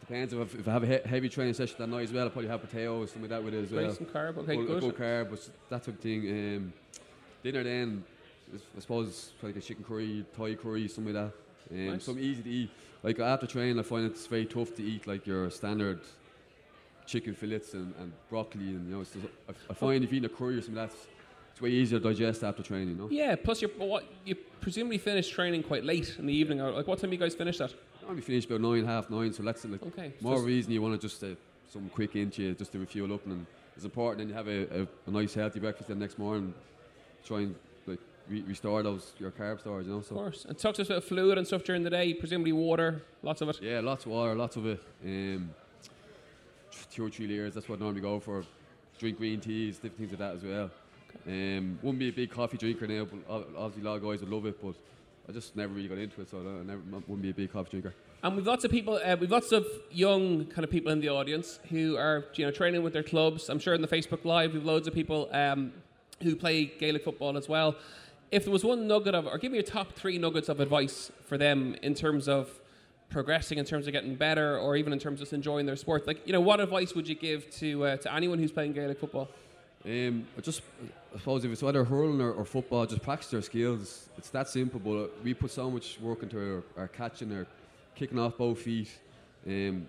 Depends 0.00 0.32
if, 0.32 0.54
if 0.58 0.66
I 0.66 0.72
have 0.72 0.82
a 0.82 0.86
he- 0.86 1.08
heavy 1.08 1.28
training 1.28 1.54
session 1.54 1.76
that 1.78 1.88
night 1.88 2.02
as 2.04 2.12
well. 2.12 2.24
I'll 2.24 2.30
probably 2.30 2.48
have 2.50 2.60
potatoes, 2.60 3.10
something 3.12 3.30
like 3.30 3.38
that 3.38 3.44
with 3.44 3.54
it 3.54 3.64
as 3.64 3.70
well. 3.70 3.92
Some 3.94 4.06
carb. 4.06 4.38
Okay, 4.38 4.56
Good- 4.56 4.66
good. 4.66 4.80
good 4.80 4.96
carb, 4.96 5.30
but 5.30 5.48
that 5.68 5.84
type 5.84 5.94
of 5.94 6.00
thing. 6.00 6.28
Um, 6.28 6.72
dinner 7.42 7.62
then, 7.62 8.04
I 8.76 8.80
suppose, 8.80 9.30
like 9.42 9.56
a 9.56 9.60
chicken 9.60 9.84
curry, 9.84 10.24
Thai 10.36 10.54
curry, 10.54 10.88
something 10.88 11.14
like 11.14 11.30
that. 11.70 11.74
Um, 11.76 11.86
Nice. 11.92 12.04
Something 12.04 12.24
easy 12.24 12.42
to 12.42 12.50
eat. 12.50 12.70
Like 13.02 13.18
after 13.20 13.46
training, 13.46 13.78
I 13.78 13.82
find 13.82 14.04
it's 14.04 14.26
very 14.26 14.44
tough 14.46 14.74
to 14.76 14.82
eat 14.82 15.06
like 15.06 15.26
your 15.26 15.48
standard 15.50 16.00
chicken 17.10 17.34
fillets 17.34 17.74
and, 17.74 17.92
and 18.00 18.12
broccoli, 18.28 18.68
and 18.76 18.88
you 18.88 18.94
know, 18.94 19.00
it's 19.00 19.10
just, 19.12 19.26
I, 19.48 19.52
I 19.70 19.74
find 19.74 20.04
if 20.04 20.12
you 20.12 20.18
eat 20.18 20.24
a 20.24 20.28
curry 20.28 20.56
or 20.56 20.60
something, 20.62 20.74
that's 20.76 20.94
it's 21.50 21.60
way 21.60 21.70
easier 21.70 21.98
to 21.98 22.04
digest 22.08 22.44
after 22.44 22.62
training. 22.62 22.90
You 22.90 22.94
know. 22.94 23.08
Yeah. 23.10 23.34
Plus, 23.36 23.60
you're 23.60 23.70
what 23.72 24.04
you 24.24 24.36
presumably 24.60 24.98
finish 24.98 25.28
training 25.28 25.62
quite 25.64 25.84
late 25.84 26.16
in 26.18 26.26
the 26.26 26.32
evening. 26.32 26.58
Like, 26.60 26.86
what 26.86 26.98
time 27.00 27.10
do 27.10 27.16
you 27.16 27.20
guys 27.20 27.34
finish 27.34 27.58
that? 27.58 27.74
Only 28.08 28.22
finish 28.22 28.44
about 28.46 28.60
nine, 28.60 28.84
half 28.86 29.10
nine, 29.10 29.32
so 29.32 29.42
that's 29.42 29.64
like 29.64 29.82
Okay. 29.82 30.12
more 30.20 30.40
reason 30.42 30.72
you 30.72 30.80
want 30.82 31.00
to 31.00 31.06
just 31.08 31.22
uh, 31.24 31.28
some 31.68 31.88
quick 31.90 32.14
into 32.16 32.42
you 32.42 32.54
just 32.54 32.72
to 32.72 32.78
refuel 32.78 33.12
up, 33.12 33.26
and 33.26 33.44
it's 33.76 33.84
important. 33.84 34.18
Then 34.18 34.28
you 34.28 34.34
have 34.34 34.48
a, 34.48 34.82
a, 34.82 34.86
a 35.06 35.10
nice 35.10 35.34
healthy 35.34 35.58
breakfast 35.60 35.88
the 35.88 35.94
next 35.94 36.18
morning. 36.18 36.54
Try 37.24 37.40
and 37.40 37.54
like 37.86 37.98
re- 38.28 38.42
restore 38.46 38.82
those 38.82 39.12
your 39.18 39.30
carb 39.32 39.58
stores, 39.60 39.86
you 39.86 39.92
know. 39.92 39.98
Of 39.98 40.06
So 40.06 40.14
course. 40.14 40.44
And 40.48 40.56
talk 40.58 40.74
to 40.76 40.82
us 40.82 40.90
about 40.90 41.04
fluid 41.04 41.36
and 41.38 41.46
stuff 41.46 41.62
during 41.64 41.82
the 41.82 41.90
day. 41.90 42.14
Presumably 42.14 42.52
water, 42.52 43.02
lots 43.22 43.40
of 43.42 43.48
it. 43.50 43.58
yeah, 43.60 43.80
lots 43.80 44.06
of 44.06 44.12
water, 44.12 44.34
lots 44.34 44.56
of 44.56 44.66
it. 44.66 44.80
Um, 45.04 45.50
two 46.90 47.06
or 47.06 47.10
three 47.10 47.26
liters. 47.26 47.54
That's 47.54 47.68
what 47.68 47.78
I 47.78 47.82
normally 47.82 48.00
go 48.00 48.20
for. 48.20 48.44
Drink 48.98 49.18
green 49.18 49.40
teas, 49.40 49.76
different 49.76 49.98
things 49.98 50.10
like 50.10 50.18
that 50.18 50.34
as 50.36 50.42
well. 50.42 50.70
Um, 51.26 51.78
wouldn't 51.82 51.98
be 51.98 52.08
a 52.08 52.12
big 52.12 52.30
coffee 52.30 52.56
drinker 52.56 52.86
now, 52.86 53.04
but 53.04 53.18
obviously 53.56 53.82
a 53.82 53.90
lot 53.90 53.96
of 53.96 54.02
guys 54.02 54.20
would 54.20 54.30
love 54.30 54.46
it. 54.46 54.62
But 54.62 54.74
I 55.28 55.32
just 55.32 55.56
never 55.56 55.72
really 55.72 55.88
got 55.88 55.98
into 55.98 56.20
it, 56.20 56.30
so 56.30 56.38
I, 56.38 56.64
never 56.64 56.80
wouldn't 56.90 57.22
be 57.22 57.30
a 57.30 57.34
big 57.34 57.52
coffee 57.52 57.70
drinker. 57.70 57.94
And 58.22 58.36
we've 58.36 58.46
lots 58.46 58.64
of 58.64 58.70
people, 58.70 59.00
uh, 59.02 59.16
we've 59.18 59.30
lots 59.30 59.50
of 59.52 59.66
young 59.90 60.44
kind 60.46 60.64
of 60.64 60.70
people 60.70 60.92
in 60.92 61.00
the 61.00 61.08
audience 61.08 61.58
who 61.70 61.96
are, 61.96 62.26
you 62.34 62.44
know, 62.44 62.50
training 62.50 62.82
with 62.82 62.92
their 62.92 63.02
clubs. 63.02 63.48
I'm 63.48 63.58
sure 63.58 63.72
in 63.72 63.80
the 63.80 63.88
Facebook 63.88 64.24
Live, 64.24 64.52
we've 64.52 64.64
loads 64.64 64.86
of 64.86 64.92
people 64.94 65.30
um, 65.32 65.72
who 66.22 66.36
play 66.36 66.66
Gaelic 66.66 67.04
football 67.04 67.36
as 67.38 67.48
well. 67.48 67.76
If 68.30 68.44
there 68.44 68.52
was 68.52 68.62
one 68.62 68.86
nugget 68.86 69.14
of, 69.14 69.26
or 69.26 69.38
give 69.38 69.52
me 69.52 69.58
your 69.58 69.66
top 69.66 69.92
three 69.94 70.18
nuggets 70.18 70.48
of 70.48 70.60
advice 70.60 71.10
for 71.26 71.38
them 71.38 71.74
in 71.82 71.94
terms 71.94 72.28
of 72.28 72.60
progressing, 73.10 73.58
in 73.58 73.64
terms 73.64 73.86
of 73.86 73.92
getting 73.92 74.14
better, 74.14 74.58
or 74.58 74.76
even 74.76 74.92
in 74.92 74.98
terms 74.98 75.20
of 75.20 75.26
just 75.26 75.32
enjoying 75.32 75.66
their 75.66 75.76
sport, 75.76 76.06
like, 76.06 76.26
you 76.26 76.32
know, 76.32 76.40
what 76.40 76.60
advice 76.60 76.94
would 76.94 77.08
you 77.08 77.14
give 77.14 77.50
to 77.58 77.84
uh, 77.84 77.96
to 77.98 78.14
anyone 78.14 78.38
who's 78.38 78.52
playing 78.52 78.72
Gaelic 78.72 78.98
football? 78.98 79.28
Um, 79.84 80.26
I 80.36 80.40
just, 80.42 80.62
I 81.14 81.18
suppose 81.18 81.44
if 81.44 81.50
it's 81.50 81.62
either 81.62 81.84
hurling 81.84 82.20
or, 82.20 82.32
or 82.32 82.44
football, 82.44 82.84
just 82.86 83.02
practice 83.02 83.30
their 83.30 83.42
skills. 83.42 84.08
It's 84.18 84.30
that 84.30 84.48
simple, 84.48 84.78
but 84.78 85.22
we 85.24 85.32
put 85.34 85.50
so 85.50 85.70
much 85.70 85.98
work 86.00 86.22
into 86.22 86.38
our, 86.38 86.82
our 86.82 86.88
catching, 86.88 87.34
our 87.34 87.46
kicking 87.94 88.18
off 88.18 88.36
both 88.36 88.58
feet. 88.60 88.90
Um, 89.46 89.86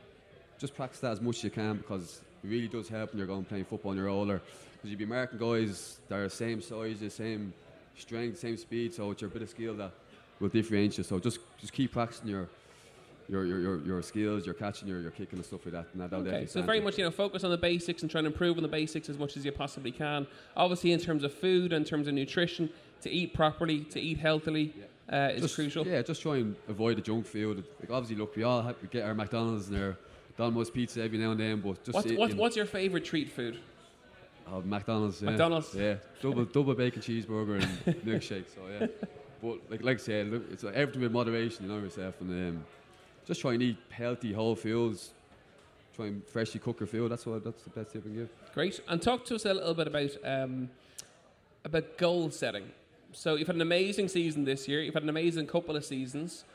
just 0.58 0.74
practice 0.76 1.02
that 1.02 1.12
as 1.12 1.22
much 1.22 1.38
as 1.38 1.44
you 1.44 1.50
can 1.50 1.78
because 1.78 2.22
it 2.44 2.48
really 2.48 2.70
does 2.70 2.88
help 2.88 3.12
when 3.12 3.18
you're 3.18 3.28
going 3.28 3.44
playing 3.44 3.66
football 3.66 3.92
and 3.92 4.00
you're 4.00 4.10
older. 4.10 4.42
Because 4.74 4.90
you'll 4.90 5.00
be 5.00 5.06
marking 5.06 5.38
guys 5.38 6.00
that 6.08 6.16
are 6.16 6.24
the 6.24 6.30
same 6.30 6.62
size, 6.62 7.00
the 7.00 7.10
same 7.10 7.54
strength, 7.98 8.40
same 8.40 8.58
speed, 8.58 8.94
so 8.94 9.12
it's 9.12 9.22
your 9.22 9.30
bit 9.30 9.42
of 9.42 9.50
skill 9.50 9.74
that 9.76 9.92
will 10.40 10.50
differentiate 10.50 11.00
you. 11.00 11.04
So 11.04 11.20
just, 11.20 11.40
just 11.60 11.74
keep 11.74 11.92
practicing 11.92 12.30
your. 12.30 12.48
Your, 13.31 13.45
your, 13.45 13.60
your, 13.62 13.80
your 13.86 14.01
skills, 14.01 14.45
your 14.45 14.54
catching, 14.54 14.89
your, 14.89 15.00
your 15.00 15.12
kicking 15.12 15.39
and 15.39 15.45
stuff 15.45 15.66
like 15.66 15.74
that. 15.74 15.88
And 15.94 16.01
that'll 16.01 16.28
Okay, 16.28 16.45
so 16.45 16.62
very 16.62 16.81
much 16.81 16.98
you 16.98 17.06
know 17.06 17.12
focus 17.12 17.45
on 17.45 17.51
the 17.51 17.57
basics 17.57 18.01
and 18.01 18.12
try 18.12 18.19
and 18.19 18.28
improve 18.28 18.57
on 18.57 18.62
the 18.62 18.68
basics 18.68 19.07
as 19.07 19.18
much 19.18 19.38
as 19.38 19.45
you 19.45 19.54
possibly 19.54 19.92
can. 19.92 20.28
Obviously, 20.57 20.92
in 20.92 21.00
terms 21.00 21.24
of 21.24 21.33
food, 21.33 21.72
in 21.72 21.86
terms 21.86 22.10
of 22.10 22.13
nutrition, 22.13 22.69
to 23.04 23.10
eat 23.10 23.33
properly, 23.33 23.86
to 23.86 24.01
eat 24.01 24.18
healthily, 24.18 24.75
uh, 25.10 25.30
is 25.33 25.44
just, 25.44 25.56
crucial. 25.56 25.88
Yeah, 25.88 26.01
just 26.01 26.22
try 26.22 26.38
and 26.38 26.57
avoid 26.68 26.98
the 26.98 27.01
junk 27.01 27.25
food. 27.25 27.63
Like 27.80 27.89
obviously, 27.89 28.18
look, 28.18 28.36
we 28.36 28.44
all 28.44 28.62
have, 28.62 28.75
we 28.81 28.89
get 28.89 29.06
our 29.06 29.15
McDonald's 29.15 29.70
and 29.70 29.82
our 29.82 29.98
Domino's 30.38 30.70
pizza 30.70 31.01
every 31.01 31.17
now 31.17 31.32
and 31.32 31.39
then, 31.39 31.62
but 31.62 31.82
just 31.86 31.96
What's, 31.96 32.12
what's, 32.12 32.34
what's 32.34 32.56
your 32.58 32.65
favourite 32.65 33.06
treat 33.06 33.29
food? 33.29 33.60
oh, 34.51 34.62
McDonald's. 34.62 35.22
Yeah. 35.22 35.29
McDonald's? 35.29 35.74
Yeah, 35.74 35.96
double 36.22 36.46
double 36.46 36.74
bacon 36.74 37.01
cheeseburger 37.01 37.62
and 37.62 37.96
milkshake. 38.03 38.46
So 38.53 38.62
yeah, 38.70 38.88
but 39.41 39.60
like 39.70 39.84
like 39.84 39.98
I 40.00 40.01
said, 40.01 40.27
look, 40.27 40.44
it's 40.51 40.63
like 40.63 40.75
everything 40.75 41.01
with 41.01 41.12
moderation. 41.12 41.65
You 41.65 41.72
know 41.72 41.79
yourself, 41.79 42.15
and 42.22 42.29
um, 42.29 42.65
just 43.28 43.42
try 43.42 43.54
and 43.54 43.63
eat 43.63 43.78
healthy 43.90 44.34
whole 44.34 44.56
foods. 44.56 45.12
Try 45.96 46.08
and 46.08 46.25
freshly 46.25 46.60
cook 46.60 46.80
your 46.80 46.88
food. 46.88 47.12
That's 47.12 47.25
what 47.25 47.44
that's 47.44 47.63
the 47.63 47.70
best 47.70 47.92
tip 47.92 48.04
I 48.04 48.08
can 48.08 48.16
give. 48.16 48.30
Great. 48.54 48.80
And 48.88 49.01
talk 49.01 49.25
to 49.25 49.36
us 49.36 49.46
a 49.46 49.54
little 49.54 49.74
bit 49.74 49.88
about 49.88 50.12
um, 50.24 50.70
about 51.66 51.98
goal 51.98 52.32
setting. 52.32 52.72
So 53.13 53.36
you've 53.36 53.48
had 53.48 53.58
an 53.58 53.62
amazing 53.62 54.08
season 54.08 54.46
this 54.46 54.68
year. 54.68 54.82
You've 54.82 54.94
had 54.94 55.04
an 55.04 55.10
amazing 55.10 55.48
couple 55.48 55.75
of 55.75 55.84
seasons. 55.84 56.46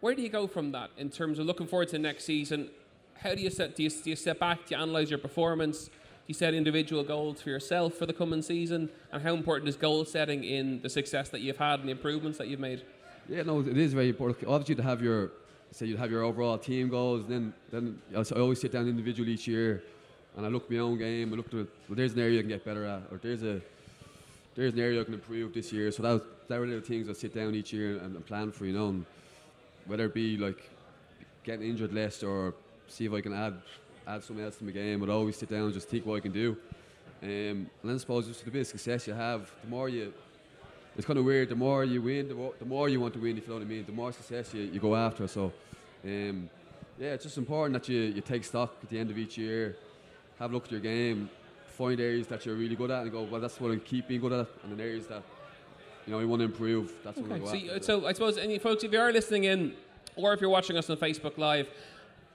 Where 0.00 0.14
do 0.14 0.22
you 0.22 0.28
go 0.28 0.46
from 0.46 0.70
that 0.72 0.90
in 0.96 1.10
terms 1.10 1.40
of 1.40 1.46
looking 1.46 1.66
forward 1.66 1.88
to 1.88 1.98
next 1.98 2.24
season? 2.24 2.70
How 3.14 3.34
do 3.34 3.42
you 3.42 3.50
set? 3.50 3.74
Do 3.74 3.82
you, 3.82 3.90
do 3.90 4.10
you 4.10 4.16
step 4.16 4.38
back? 4.38 4.66
Do 4.66 4.76
you 4.76 4.80
analyze 4.80 5.10
your 5.10 5.18
performance? 5.18 5.86
Do 5.86 5.92
you 6.28 6.34
set 6.34 6.54
individual 6.54 7.02
goals 7.02 7.42
for 7.42 7.50
yourself 7.50 7.94
for 7.94 8.06
the 8.06 8.12
coming 8.12 8.42
season? 8.42 8.90
And 9.10 9.22
how 9.22 9.34
important 9.34 9.68
is 9.68 9.76
goal 9.76 10.04
setting 10.04 10.44
in 10.44 10.80
the 10.82 10.88
success 10.88 11.30
that 11.30 11.40
you've 11.40 11.56
had 11.56 11.80
and 11.80 11.88
the 11.88 11.92
improvements 11.92 12.38
that 12.38 12.46
you've 12.46 12.60
made? 12.60 12.84
Yeah, 13.28 13.42
no, 13.42 13.60
it 13.60 13.76
is 13.76 13.92
very 13.92 14.10
important. 14.10 14.46
Obviously, 14.46 14.76
to 14.76 14.82
have 14.82 15.02
your 15.02 15.32
say 15.70 15.86
you'd 15.86 15.98
have 15.98 16.10
your 16.10 16.22
overall 16.22 16.58
team 16.58 16.88
goals, 16.88 17.26
then 17.28 17.52
then 17.70 18.00
I 18.14 18.20
I 18.20 18.40
always 18.40 18.60
sit 18.60 18.72
down 18.72 18.88
individually 18.88 19.32
each 19.32 19.46
year, 19.46 19.82
and 20.36 20.46
I 20.46 20.48
look 20.48 20.64
at 20.64 20.70
my 20.70 20.78
own 20.78 20.98
game. 20.98 21.32
I 21.32 21.36
look 21.36 21.46
at 21.46 21.54
well, 21.54 21.66
there's 21.90 22.14
an 22.14 22.20
area 22.20 22.38
I 22.38 22.42
can 22.42 22.48
get 22.48 22.64
better 22.64 22.84
at, 22.84 23.02
or 23.10 23.18
there's 23.18 23.42
a 23.42 23.60
there's 24.54 24.72
an 24.72 24.80
area 24.80 25.00
I 25.00 25.04
can 25.04 25.14
improve 25.14 25.54
this 25.54 25.72
year. 25.72 25.92
So 25.92 26.02
that 26.02 26.12
was, 26.14 26.22
that 26.48 26.58
were 26.58 26.66
little 26.66 26.82
things 26.82 27.08
I 27.08 27.12
sit 27.12 27.32
down 27.32 27.54
each 27.54 27.72
year 27.72 27.98
and, 27.98 28.16
and 28.16 28.26
plan 28.26 28.50
for, 28.50 28.66
you 28.66 28.72
know, 28.72 28.88
and 28.88 29.06
whether 29.86 30.06
it 30.06 30.14
be 30.14 30.36
like 30.36 30.68
getting 31.44 31.68
injured 31.68 31.92
less 31.92 32.22
or 32.22 32.54
see 32.88 33.04
if 33.04 33.12
I 33.12 33.20
can 33.20 33.32
add 33.32 33.54
add 34.06 34.24
something 34.24 34.44
else 34.44 34.56
to 34.56 34.64
my 34.64 34.72
game. 34.72 35.02
I'd 35.02 35.10
always 35.10 35.36
sit 35.36 35.50
down 35.50 35.66
and 35.66 35.74
just 35.74 35.88
think 35.88 36.06
what 36.06 36.16
I 36.16 36.20
can 36.20 36.32
do. 36.32 36.56
Um, 37.22 37.28
and 37.28 37.68
then 37.84 37.94
I 37.94 37.98
suppose 37.98 38.26
just 38.26 38.44
the 38.44 38.50
bit 38.50 38.62
of 38.62 38.66
success 38.66 39.06
you 39.06 39.14
have, 39.14 39.50
the 39.62 39.68
more 39.68 39.88
you 39.88 40.12
it's 40.98 41.06
kind 41.06 41.18
of 41.18 41.24
weird. 41.24 41.48
The 41.48 41.54
more 41.54 41.84
you 41.84 42.02
win, 42.02 42.28
the 42.28 42.34
more, 42.34 42.52
the 42.58 42.64
more 42.64 42.88
you 42.88 43.00
want 43.00 43.14
to 43.14 43.20
win. 43.20 43.38
If 43.38 43.44
you 43.44 43.50
know 43.50 43.54
what 43.60 43.62
I 43.64 43.68
mean. 43.68 43.86
The 43.86 43.92
more 43.92 44.12
success 44.12 44.52
you, 44.52 44.62
you 44.64 44.80
go 44.80 44.94
after. 44.96 45.26
So, 45.28 45.52
um, 46.04 46.50
yeah, 46.98 47.12
it's 47.14 47.22
just 47.24 47.38
important 47.38 47.72
that 47.74 47.88
you, 47.88 48.00
you 48.00 48.20
take 48.20 48.44
stock 48.44 48.74
at 48.82 48.90
the 48.90 48.98
end 48.98 49.10
of 49.10 49.16
each 49.16 49.38
year, 49.38 49.76
have 50.40 50.50
a 50.50 50.54
look 50.54 50.64
at 50.64 50.72
your 50.72 50.80
game, 50.80 51.30
find 51.68 52.00
areas 52.00 52.26
that 52.26 52.44
you're 52.44 52.56
really 52.56 52.74
good 52.74 52.90
at, 52.90 53.02
and 53.02 53.12
go, 53.12 53.22
well, 53.22 53.40
that's 53.40 53.60
what 53.60 53.70
I 53.70 53.76
keep 53.76 54.08
being 54.08 54.20
good 54.20 54.32
at, 54.32 54.48
and 54.64 54.72
then 54.72 54.80
areas 54.80 55.06
that 55.06 55.22
you 56.04 56.12
know, 56.12 56.18
we 56.18 56.26
want 56.26 56.40
to 56.40 56.46
improve. 56.46 56.92
That's 57.04 57.18
what 57.18 57.30
Okay. 57.30 57.34
we 57.34 57.40
go 57.40 57.46
So, 57.46 57.54
you- 57.76 57.82
so 57.82 58.06
I 58.06 58.12
suppose, 58.12 58.36
any 58.36 58.58
folks, 58.58 58.82
if 58.82 58.92
you 58.92 58.98
are 58.98 59.12
listening 59.12 59.44
in, 59.44 59.74
or 60.16 60.32
if 60.32 60.40
you're 60.40 60.50
watching 60.50 60.76
us 60.76 60.90
on 60.90 60.96
Facebook 60.96 61.38
Live, 61.38 61.68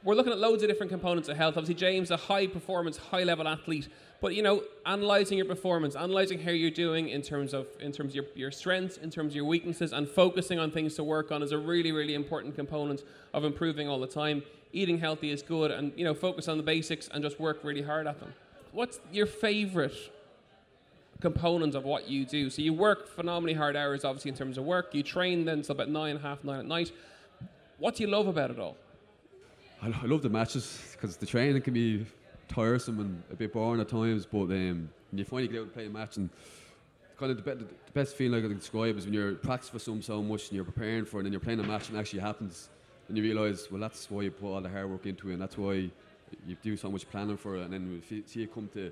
we're 0.04 0.16
looking 0.16 0.32
at 0.32 0.40
loads 0.40 0.64
of 0.64 0.70
different 0.70 0.90
components 0.92 1.28
of 1.28 1.36
health. 1.36 1.58
Obviously, 1.58 1.76
James, 1.76 2.12
a 2.12 2.18
high 2.18 2.48
performance, 2.48 2.96
high 2.98 3.24
level 3.24 3.48
athlete, 3.48 3.90
but 4.24 4.34
you 4.34 4.42
know, 4.42 4.64
analyzing 4.86 5.38
your 5.38 5.46
performance, 5.46 5.98
analyzing 5.98 6.40
how 6.40 6.52
you're 6.52 6.72
doing 6.72 7.10
in 7.10 7.22
terms 7.22 7.54
of 7.54 7.68
in 7.82 7.92
terms 7.92 8.12
of 8.12 8.16
your, 8.16 8.26
your 8.36 8.52
strengths, 8.52 8.96
in 8.96 9.10
terms 9.10 9.34
of 9.34 9.36
your 9.36 9.44
weaknesses, 9.44 9.92
and 9.92 10.08
focusing 10.08 10.60
on 10.60 10.72
things 10.72 10.96
to 10.96 11.04
work 11.04 11.30
on 11.30 11.44
is 11.44 11.52
a 11.52 11.58
really, 11.58 11.92
really 11.92 12.16
important 12.16 12.56
component 12.56 13.04
of 13.34 13.44
improving 13.44 13.90
all 13.90 14.00
the 14.00 14.08
time. 14.08 14.42
Eating 14.72 14.98
healthy 14.98 15.30
is 15.30 15.42
good, 15.42 15.72
and 15.72 15.92
you 15.98 16.06
know, 16.06 16.14
focus 16.14 16.48
on 16.48 16.56
the 16.56 16.64
basics 16.64 17.10
and 17.10 17.22
just 17.22 17.38
work 17.38 17.60
really 17.64 17.82
hard 17.82 18.08
at 18.08 18.18
them. 18.22 18.34
What's 18.72 19.02
your 19.12 19.26
favorite 19.26 19.94
components 21.20 21.76
of 21.76 21.84
what 21.84 22.10
you 22.10 22.26
do. 22.26 22.50
So 22.50 22.62
you 22.62 22.74
work 22.74 23.08
phenomenally 23.08 23.54
hard 23.54 23.78
hours, 23.78 24.04
obviously, 24.04 24.32
in 24.32 24.36
terms 24.36 24.58
of 24.58 24.66
work. 24.66 24.94
You 24.94 25.04
train 25.04 25.46
then 25.46 25.62
till 25.62 25.74
about 25.74 25.90
nine, 25.90 26.18
half 26.18 26.44
nine 26.44 26.60
at 26.60 26.66
night. 26.66 26.92
What 27.78 27.96
do 27.96 28.04
you 28.04 28.10
love 28.10 28.28
about 28.28 28.52
it 28.52 28.60
all? 28.60 28.76
I, 29.82 29.88
I 29.88 30.06
love 30.06 30.22
the 30.22 30.30
matches 30.30 30.82
because 30.94 31.16
the 31.16 31.26
training 31.26 31.62
can 31.62 31.74
be 31.74 32.06
tiresome 32.54 33.00
and 33.00 33.24
a 33.32 33.36
bit 33.36 33.54
boring 33.54 33.82
at 33.82 33.90
times, 33.90 34.26
but 34.26 34.44
um, 34.44 34.90
you 35.12 35.26
finally 35.26 35.48
get 35.48 35.60
out 35.60 35.64
and 35.64 35.74
play 35.74 35.86
a 35.86 35.90
match 35.90 36.18
and 36.18 36.30
kind 37.18 37.32
of 37.32 37.44
the, 37.44 37.44
be- 37.44 37.64
the 37.64 37.92
best 37.94 38.16
feeling 38.16 38.44
I 38.44 38.48
can 38.48 38.58
describe 38.58 38.98
is 38.98 39.06
when 39.06 39.14
you're 39.14 39.36
practicing 39.36 39.74
for 39.74 39.80
something 39.80 40.02
so 40.02 40.22
much 40.22 40.50
and 40.50 40.54
you're 40.54 40.66
preparing 40.66 41.06
for 41.06 41.18
it 41.18 41.20
and 41.22 41.26
then 41.28 41.34
you're 41.34 41.40
playing 41.40 41.60
a 41.60 41.64
match 41.64 41.88
and 41.90 41.98
it 41.98 42.00
actually 42.00 42.20
happens 42.20 42.70
and 43.08 43.18
you 43.18 43.24
realise, 43.24 43.72
well, 43.72 43.82
that's 43.82 44.10
why 44.10 44.24
you 44.24 44.32
put 44.32 44.48
all 44.48 44.62
the 44.62 44.70
hard 44.70 44.90
work 44.90 45.06
into 45.06 45.30
it 45.30 45.34
and 45.34 45.42
that's 45.42 45.58
why 45.58 45.90
you 46.48 46.56
do 46.64 46.76
so 46.76 46.90
much 46.90 47.10
planning 47.10 47.38
for 47.38 47.58
it 47.58 47.64
and 47.64 47.74
then 47.74 48.02
we 48.10 48.24
see 48.26 48.44
it 48.44 48.54
come 48.54 48.70
to 48.74 48.92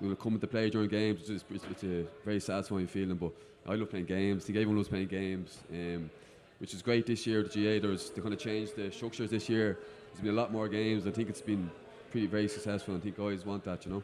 when 0.00 0.12
it 0.12 0.20
come 0.20 0.34
into 0.34 0.46
play 0.46 0.70
during 0.70 0.88
games, 0.88 1.28
it's, 1.28 1.44
it's, 1.50 1.64
it's 1.70 1.82
a 1.84 2.04
very 2.24 2.40
satisfying 2.40 2.86
feeling. 2.86 3.16
But 3.16 3.32
I 3.66 3.74
love 3.74 3.90
playing 3.90 4.06
games. 4.06 4.44
I 4.44 4.46
think 4.46 4.56
everyone 4.56 4.76
loves 4.76 4.88
playing 4.88 5.08
games, 5.08 5.58
um, 5.72 6.10
which 6.58 6.74
is 6.74 6.82
great 6.82 7.06
this 7.06 7.26
year. 7.26 7.42
The 7.42 7.48
GAA, 7.48 7.86
there's 7.86 8.10
they 8.10 8.22
kind 8.22 8.32
of 8.32 8.40
changed 8.40 8.76
the 8.76 8.90
structures 8.90 9.30
this 9.30 9.48
year. 9.48 9.78
There's 10.12 10.22
been 10.22 10.32
a 10.32 10.40
lot 10.40 10.52
more 10.52 10.68
games. 10.68 11.06
I 11.06 11.10
think 11.10 11.28
it's 11.28 11.40
been 11.40 11.70
pretty 12.10 12.26
very 12.26 12.48
successful. 12.48 12.96
I 12.96 12.98
think 13.00 13.16
guys 13.16 13.44
want 13.44 13.64
that, 13.64 13.84
you 13.84 13.92
know. 13.92 14.02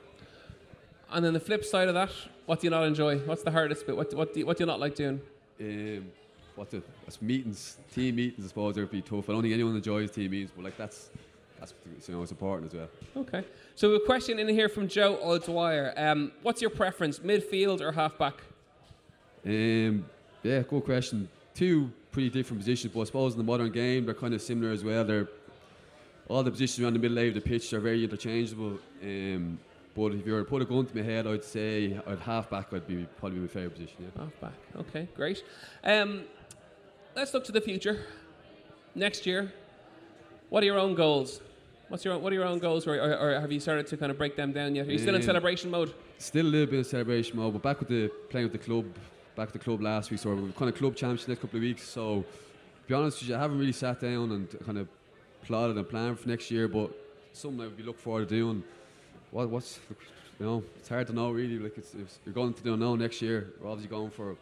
And 1.13 1.25
then 1.25 1.33
the 1.33 1.41
flip 1.41 1.65
side 1.65 1.89
of 1.89 1.95
that, 1.95 2.11
what 2.47 2.61
do 2.61 2.67
you 2.67 2.71
not 2.71 2.85
enjoy? 2.85 3.19
What's 3.19 3.43
the 3.43 3.51
hardest 3.51 3.87
bit? 3.87 3.97
What, 3.97 4.13
what, 4.15 4.35
do, 4.35 4.41
you, 4.41 4.47
what 4.47 4.57
do 4.57 4.65
you 4.65 4.67
not 4.67 4.81
like 4.81 4.95
doing? 4.95 5.21
Um, 5.61 6.07
what 6.57 6.71
the 6.71 6.83
that's 7.05 7.21
meetings, 7.21 7.79
team 7.93 8.17
meetings. 8.17 8.45
I 8.45 8.49
suppose 8.49 8.75
they'd 8.75 8.91
be 8.91 9.03
tough. 9.03 9.29
I 9.29 9.33
don't 9.33 9.43
think 9.43 9.55
anyone 9.55 9.77
enjoys 9.77 10.11
team 10.11 10.31
meetings, 10.31 10.51
but 10.55 10.65
like 10.65 10.77
that's 10.77 11.11
that's 11.59 11.75
you 12.09 12.15
know 12.15 12.23
it's 12.23 12.31
important 12.31 12.73
as 12.73 12.79
well. 12.79 12.89
Okay. 13.17 13.45
So 13.75 13.93
a 13.95 14.01
question 14.01 14.39
in 14.39 14.49
here 14.49 14.69
from 14.69 14.89
Joe 14.89 15.19
O'Dwyer. 15.23 15.95
Um, 15.97 16.33
what's 16.43 16.61
your 16.61 16.71
preference, 16.71 17.21
midfield 17.21 17.81
or 17.81 17.93
halfback? 17.93 18.43
Um, 19.45 20.05
yeah, 20.43 20.61
good 20.61 20.85
question. 20.85 21.29
Two 21.55 21.91
pretty 22.13 22.31
different 22.31 22.61
positions, 22.61 22.93
but 22.95 23.01
I 23.01 23.05
suppose 23.05 23.33
in 23.33 23.39
the 23.39 23.45
modern 23.45 23.73
game 23.73 24.05
they're 24.05 24.15
kind 24.15 24.35
of 24.35 24.43
similar 24.43 24.73
as 24.73 24.85
well. 24.85 25.05
They're 25.05 25.29
all 26.29 26.43
the 26.43 26.51
positions 26.51 26.85
around 26.85 26.95
the 26.95 26.99
middle 26.99 27.19
of 27.19 27.35
the 27.35 27.41
pitch 27.41 27.73
are 27.73 27.81
very 27.81 28.03
interchangeable. 28.05 28.79
Um, 29.03 29.59
but 29.95 30.13
if 30.13 30.27
you 30.27 30.33
were 30.33 30.41
to 30.41 30.45
put 30.45 30.63
a 30.63 30.65
gun 30.65 30.87
to 30.87 30.97
my 30.97 31.03
head, 31.03 31.27
I'd 31.27 31.45
say 31.45 31.99
I'd 32.07 32.19
half 32.19 32.51
back. 32.51 32.73
I'd 32.73 32.87
be 32.87 33.07
probably 33.19 33.39
my 33.39 33.47
favourite 33.47 33.75
position. 33.75 33.97
Yeah. 34.01 34.23
Halfback. 34.25 34.55
Okay, 34.77 35.09
great. 35.15 35.45
Um, 35.85 36.23
let's 37.15 37.33
look 37.33 37.45
to 37.45 37.53
the 37.53 37.61
future. 37.61 38.01
Next 38.95 39.27
year, 39.27 39.53
what 40.49 40.63
are 40.63 40.67
your 40.67 40.79
own 40.79 40.95
goals? 40.95 41.41
What's 41.89 42.05
your 42.05 42.15
own, 42.15 42.23
what 42.23 42.33
are 42.33 42.35
your 42.35 42.47
own 42.47 42.59
goals, 42.59 42.87
or, 42.87 42.95
or, 42.95 43.13
or 43.15 43.41
have 43.41 43.53
you 43.53 43.61
started 43.61 43.87
to 43.89 43.97
kind 43.97 44.11
of 44.11 44.19
break 44.19 44.37
them 44.37 44.53
down 44.53 44.75
yet? 44.75 44.89
Are 44.89 44.93
you 44.93 44.99
still 44.99 45.15
in 45.15 45.21
Um, 45.21 45.27
celebration 45.27 45.71
mode? 45.71 45.93
Still 46.19 46.47
a 46.47 46.49
little 46.49 46.67
bit 46.67 46.81
of 46.81 46.87
celebration 46.87 47.37
mode, 47.37 47.53
but 47.53 47.63
back 47.63 47.79
with 47.79 47.89
the 47.89 48.11
playing 48.31 48.47
with 48.51 48.53
the 48.53 48.67
club, 48.67 48.87
back 49.37 49.53
with 49.53 49.53
the 49.53 49.59
club 49.59 49.83
last 49.83 50.11
week. 50.11 50.19
So 50.19 50.35
we're 50.35 50.51
kind 50.53 50.71
of 50.71 50.77
club 50.77 50.97
champions 50.97 51.27
the 51.27 51.33
next 51.33 51.43
couple 51.43 51.59
of 51.59 51.63
weeks. 51.63 51.83
So 51.83 52.23
to 52.23 52.89
be 52.89 52.95
honest 52.95 53.21
with 53.21 53.29
you, 53.29 53.37
I 53.37 53.39
haven't 53.39 53.59
really 53.59 53.73
sat 53.73 54.01
down 54.01 54.33
and 54.33 54.49
kind 54.65 54.79
of 54.79 54.89
plotted 55.45 55.77
and 55.77 55.89
planned 55.89 56.19
for 56.19 56.29
next 56.29 56.51
year, 56.51 56.69
but 56.69 56.91
something 57.33 57.61
I 57.61 57.65
would 57.65 57.77
be 57.77 57.83
looking 57.83 58.01
forward 58.01 58.29
to 58.29 58.35
doing. 58.35 58.65
What, 59.31 59.49
what's 59.49 59.79
you 60.41 60.47
know, 60.47 60.63
it's 60.77 60.89
hard 60.89 61.07
to 61.09 61.13
know 61.13 61.31
really. 61.31 61.59
Like 61.59 61.79
it's, 61.79 61.95
you're 62.25 62.35
going 62.35 62.55
to 62.55 62.63
do 62.63 62.77
know 62.77 62.97
next 62.97 63.23
year. 63.23 63.53
We're 63.61 63.71
obviously 63.71 63.95
going 63.97 64.11
for 64.11 64.37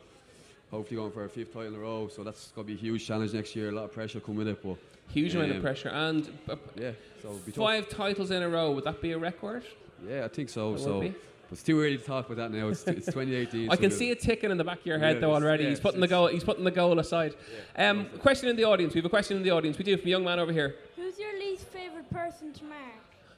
hopefully 0.71 0.97
going 0.97 1.13
for 1.13 1.25
a 1.25 1.29
fifth 1.29 1.53
title 1.53 1.69
in 1.69 1.75
a 1.75 1.79
row. 1.79 2.09
So 2.09 2.25
that's 2.25 2.51
going 2.53 2.67
to 2.67 2.73
be 2.73 2.79
a 2.79 2.81
huge 2.81 3.07
challenge 3.07 3.33
next 3.35 3.55
year. 3.55 3.69
A 3.69 3.73
lot 3.73 3.85
of 3.85 3.93
pressure 3.93 4.21
come 4.21 4.37
with 4.37 4.49
it, 4.49 4.63
but 4.63 4.77
Huge 5.13 5.35
amount 5.35 5.51
of 5.51 5.57
um, 5.57 5.63
pressure 5.63 5.91
and 5.91 6.27
uh, 6.49 6.57
yeah. 6.75 6.93
So 7.21 7.33
be 7.45 7.53
tough. 7.53 7.65
five 7.65 7.89
titles 7.91 8.31
in 8.31 8.43
a 8.43 8.49
row. 8.49 8.73
Would 8.73 8.85
that 8.85 9.03
be 9.03 9.13
a 9.13 9.19
record? 9.19 9.63
Yeah, 10.09 10.25
I 10.25 10.29
think 10.29 10.49
so. 10.49 10.75
It 10.75 10.79
so 10.81 11.13
it's 11.53 11.63
too 11.63 11.79
early 11.81 11.97
to 11.99 12.03
talk 12.05 12.27
about 12.27 12.37
that 12.39 12.51
now. 12.57 12.69
It's, 12.69 12.83
it's 12.87 13.07
2018. 13.07 13.71
I 13.71 13.75
so 13.75 13.81
can 13.81 13.91
see 13.91 14.11
it 14.11 14.21
ticking 14.21 14.51
in 14.51 14.57
the 14.57 14.65
back 14.65 14.81
of 14.81 14.87
your 14.87 14.99
head 14.99 15.17
Yeah, 15.17 15.21
though 15.21 15.35
already. 15.35 15.65
yeah, 15.65 15.71
he's 15.71 15.81
putting 15.81 16.01
the 16.01 16.09
goal. 16.09 16.27
He's 16.29 16.45
putting 16.45 16.65
the 16.65 16.71
goal 16.71 16.99
aside. 16.99 17.35
Um, 17.77 18.07
question 18.21 18.49
in 18.49 18.57
the 18.57 18.65
audience. 18.65 18.95
We 18.95 18.99
have 18.99 19.07
a 19.07 19.11
question 19.11 19.37
in 19.37 19.43
the 19.43 19.51
audience. 19.51 19.79
We 19.79 19.85
do 19.85 19.97
from 19.97 20.07
a 20.07 20.11
young 20.11 20.25
man 20.25 20.39
over 20.39 20.53
here. 20.53 20.77
Who's 20.97 21.19
your 21.19 21.39
least 21.39 21.67
favourite 21.69 22.09
person 22.11 22.53
to 22.55 22.65
mark? 22.65 22.81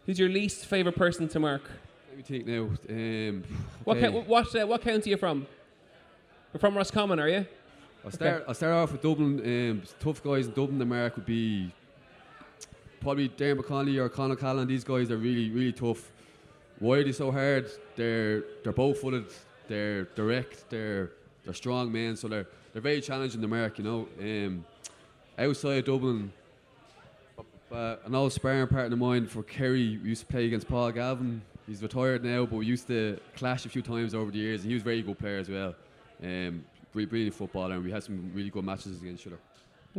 Who's 0.06 0.18
your 0.18 0.28
least 0.28 0.66
favourite 0.66 0.96
person 0.96 1.28
to 1.28 1.40
mark? 1.40 1.62
Let 2.08 2.16
me 2.16 2.22
think 2.22 2.46
now. 2.46 2.68
Um, 2.88 3.42
What 3.84 3.96
okay. 3.98 4.10
co- 4.12 4.20
what 4.22 4.54
uh, 4.54 4.66
what 4.66 4.82
county 4.82 5.10
are 5.10 5.12
you 5.12 5.16
from? 5.16 5.46
You're 6.52 6.60
from 6.60 6.76
Roscommon, 6.76 7.18
are 7.18 7.28
you? 7.28 7.46
I'll 8.04 8.10
start. 8.12 8.44
I'll 8.46 8.54
start 8.54 8.72
off 8.74 8.92
with 8.92 9.02
Dublin. 9.02 9.40
Um, 9.70 9.82
tough 9.98 10.22
guys 10.22 10.46
in 10.46 10.52
Dublin. 10.52 10.78
The 10.78 10.84
mark 10.84 11.16
would 11.16 11.26
be 11.26 11.72
probably 13.00 13.28
Darren 13.30 13.58
McConnelly 13.58 13.98
or 13.98 14.08
Con 14.08 14.30
O'Callaghan. 14.30 14.68
These 14.68 14.84
guys 14.84 15.10
are 15.10 15.16
really, 15.16 15.50
really 15.50 15.72
tough. 15.72 16.10
Why 16.84 16.98
are 16.98 17.04
they 17.04 17.12
so 17.12 17.32
hard? 17.32 17.70
They're 17.96 18.44
they're 18.62 18.74
both 18.74 18.98
footed. 19.00 19.24
They're 19.68 20.04
direct. 20.14 20.68
They're 20.68 21.12
they're 21.42 21.54
strong 21.54 21.90
men. 21.90 22.14
So 22.14 22.28
they're 22.28 22.46
they're 22.74 22.82
very 22.82 23.00
challenging 23.00 23.40
the 23.40 23.48
mark. 23.48 23.78
You 23.78 23.84
know. 23.84 24.08
Um, 24.20 24.66
outside 25.38 25.86
Dublin, 25.86 26.30
uh, 27.72 27.96
an 28.04 28.14
old 28.14 28.34
sparring 28.34 28.68
partner 28.68 28.92
of 28.92 28.98
mine 28.98 29.26
for 29.26 29.42
Kerry 29.42 29.98
we 30.02 30.10
used 30.10 30.26
to 30.26 30.26
play 30.26 30.44
against 30.44 30.68
Paul 30.68 30.92
Galvin. 30.92 31.40
He's 31.66 31.80
retired 31.80 32.22
now, 32.22 32.44
but 32.44 32.56
we 32.56 32.66
used 32.66 32.86
to 32.88 33.18
clash 33.34 33.64
a 33.64 33.70
few 33.70 33.80
times 33.80 34.14
over 34.14 34.30
the 34.30 34.36
years. 34.36 34.60
And 34.60 34.68
he 34.68 34.74
was 34.74 34.82
a 34.82 34.84
very 34.84 35.00
good 35.00 35.18
player 35.18 35.38
as 35.38 35.48
well. 35.48 35.74
Um, 36.22 36.66
brilliant 36.92 37.34
footballer, 37.34 37.76
and 37.76 37.84
we 37.84 37.92
had 37.92 38.04
some 38.04 38.30
really 38.34 38.50
good 38.50 38.62
matches 38.62 39.00
against 39.00 39.26
each 39.26 39.32
other. 39.32 39.40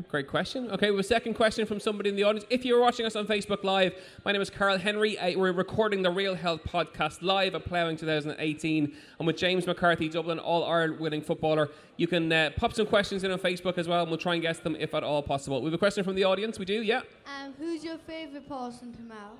Great 0.10 0.28
question. 0.28 0.70
Okay, 0.72 0.92
we 0.92 0.98
have 0.98 1.06
a 1.06 1.08
second 1.08 1.36
question 1.36 1.66
from 1.66 1.80
somebody 1.80 2.10
in 2.10 2.18
the 2.18 2.24
audience. 2.24 2.46
If 2.50 2.66
you're 2.66 2.82
watching 2.82 3.06
us 3.06 3.16
on 3.16 3.26
Facebook 3.28 3.64
Live, 3.64 3.94
my 4.26 4.34
name 4.34 4.42
is 4.42 4.50
Karl 4.50 4.78
Henry. 4.78 5.18
Uh, 5.18 5.40
we're 5.40 5.54
recording 5.54 6.02
the 6.02 6.12
Real 6.12 6.36
Health 6.36 6.66
podcast 6.66 7.22
live 7.22 7.56
at 7.56 7.64
Ploughing 7.64 7.96
2018. 7.96 8.94
I'm 9.22 9.26
with 9.26 9.38
James 9.38 9.66
McCarthy, 9.66 10.10
Dublin 10.10 10.38
All 10.38 10.66
Ireland 10.66 11.00
winning 11.00 11.22
footballer. 11.22 11.70
You 11.96 12.08
can 12.08 12.30
uh, 12.30 12.50
pop 12.58 12.74
some 12.74 12.86
questions 12.86 13.24
in 13.24 13.32
on 13.32 13.40
Facebook 13.40 13.78
as 13.78 13.88
well, 13.88 14.02
and 14.02 14.10
we'll 14.10 14.18
try 14.18 14.34
and 14.34 14.42
guess 14.42 14.60
them 14.60 14.76
if 14.78 14.94
at 14.94 15.06
all 15.06 15.24
possible. 15.24 15.62
We 15.62 15.68
have 15.68 15.74
a 15.76 15.78
question 15.78 16.04
from 16.04 16.16
the 16.16 16.26
audience. 16.26 16.60
We 16.60 16.66
do, 16.66 16.82
yeah. 16.82 17.00
Um, 17.26 17.54
who's 17.58 17.82
your 17.82 17.98
favourite 18.00 18.50
person 18.50 18.92
to 18.96 19.02
mark? 19.02 19.38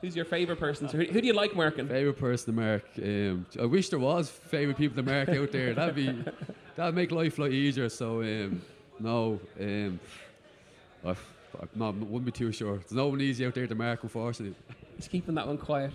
Who's 0.00 0.16
your 0.16 0.24
favourite 0.24 0.58
person? 0.58 0.88
So 0.88 0.98
who, 0.98 1.04
who 1.04 1.20
do 1.20 1.26
you 1.28 1.34
like 1.34 1.54
marking? 1.54 1.86
Favorite 1.86 2.18
person 2.18 2.46
to 2.56 2.60
mark. 2.60 2.84
Um, 3.00 3.46
I 3.60 3.64
wish 3.66 3.90
there 3.90 4.00
was 4.00 4.28
favorite 4.28 4.76
people 4.76 4.96
to 4.96 5.08
mark 5.08 5.28
out 5.28 5.52
there. 5.52 5.72
That'd 5.72 5.94
be 5.94 6.24
that'd 6.74 6.96
make 6.96 7.12
life 7.12 7.38
a 7.38 7.42
lot 7.42 7.52
easier. 7.52 7.88
So 7.88 8.22
um, 8.22 8.60
no, 9.00 9.40
um, 9.60 10.00
I, 11.04 11.10
I 11.10 11.16
no, 11.74 11.90
wouldn't 11.90 12.24
be 12.24 12.32
too 12.32 12.52
sure. 12.52 12.78
There's 12.78 12.92
no 12.92 13.08
one 13.08 13.20
easy 13.20 13.46
out 13.46 13.54
there 13.54 13.66
to 13.66 13.74
mark, 13.74 14.02
unfortunately. 14.02 14.56
Just 14.96 15.10
keeping 15.10 15.34
that 15.34 15.46
one 15.46 15.58
quiet. 15.58 15.92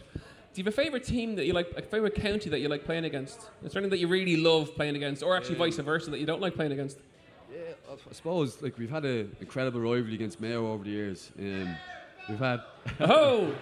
Do 0.53 0.62
you 0.62 0.63
have 0.63 0.74
a 0.74 0.75
favourite 0.75 1.03
team 1.03 1.36
that 1.36 1.46
you 1.46 1.53
like, 1.53 1.72
a 1.77 1.82
favourite 1.82 2.15
county 2.15 2.50
that 2.50 2.60
you 2.60 2.68
like 2.68 2.84
playing 2.84 3.06
against? 3.06 3.39
Is 3.63 3.72
there 3.72 3.82
anything 3.82 3.91
that 3.91 4.00
you 4.00 4.08
really 4.08 4.36
love 4.36 4.75
playing 4.75 4.96
against, 4.96 5.24
or 5.24 5.38
actually 5.38 5.56
vice 5.56 5.77
versa 5.77 6.10
that 6.10 6.20
you 6.20 6.25
don't 6.25 6.41
like 6.41 6.56
playing 6.56 6.72
against? 6.72 6.98
Yeah, 7.51 7.60
I, 7.89 7.94
I 7.94 8.13
suppose 8.13 8.62
like 8.62 8.77
we've 8.77 8.89
had 8.89 9.06
an 9.06 9.36
incredible 9.39 9.79
rivalry 9.79 10.15
against 10.15 10.41
Mayo 10.41 10.72
over 10.72 10.84
the 10.84 10.89
years. 10.89 11.32
Um, 11.39 11.75
we've 12.27 12.39
had 12.39 12.62
Oh, 13.00 13.53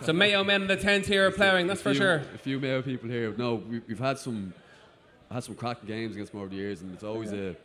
so 0.00 0.12
Mayo 0.12 0.42
men 0.42 0.62
in 0.62 0.68
the 0.68 0.76
tent 0.76 1.06
here 1.06 1.26
are 1.26 1.30
ploughing. 1.30 1.66
That's 1.66 1.80
a 1.80 1.84
for 1.84 1.94
sure. 1.94 2.22
A 2.34 2.38
few 2.38 2.58
Mayo 2.58 2.82
people 2.82 3.08
here. 3.08 3.34
No, 3.36 3.56
we, 3.56 3.80
we've 3.86 3.98
had 3.98 4.18
some 4.18 4.54
had 5.30 5.44
some 5.44 5.54
cracking 5.54 5.86
games 5.86 6.14
against 6.14 6.32
them 6.32 6.40
over 6.40 6.50
the 6.50 6.56
years, 6.56 6.82
and 6.82 6.92
it's 6.92 7.04
always 7.04 7.32
a 7.32 7.56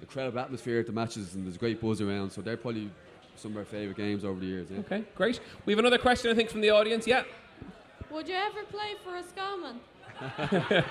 incredible 0.00 0.38
atmosphere 0.38 0.80
at 0.80 0.86
the 0.86 0.92
matches, 0.92 1.34
and 1.34 1.44
there's 1.44 1.56
a 1.56 1.58
great 1.58 1.80
buzz 1.80 2.00
around. 2.00 2.30
So 2.30 2.40
they're 2.40 2.56
probably 2.56 2.90
some 3.36 3.52
of 3.52 3.58
our 3.58 3.64
favourite 3.64 3.96
games 3.96 4.24
over 4.24 4.40
the 4.40 4.46
years. 4.46 4.68
Yeah. 4.70 4.80
Okay, 4.80 5.04
great. 5.14 5.40
We 5.64 5.72
have 5.72 5.78
another 5.80 5.98
question, 5.98 6.30
I 6.30 6.34
think, 6.34 6.50
from 6.50 6.60
the 6.60 6.70
audience. 6.70 7.06
Yeah. 7.06 7.24
Would 8.10 8.28
you 8.28 8.34
ever 8.34 8.62
play 8.64 8.94
for 9.04 9.16
a 9.16 9.22
Scotsman? 9.22 9.80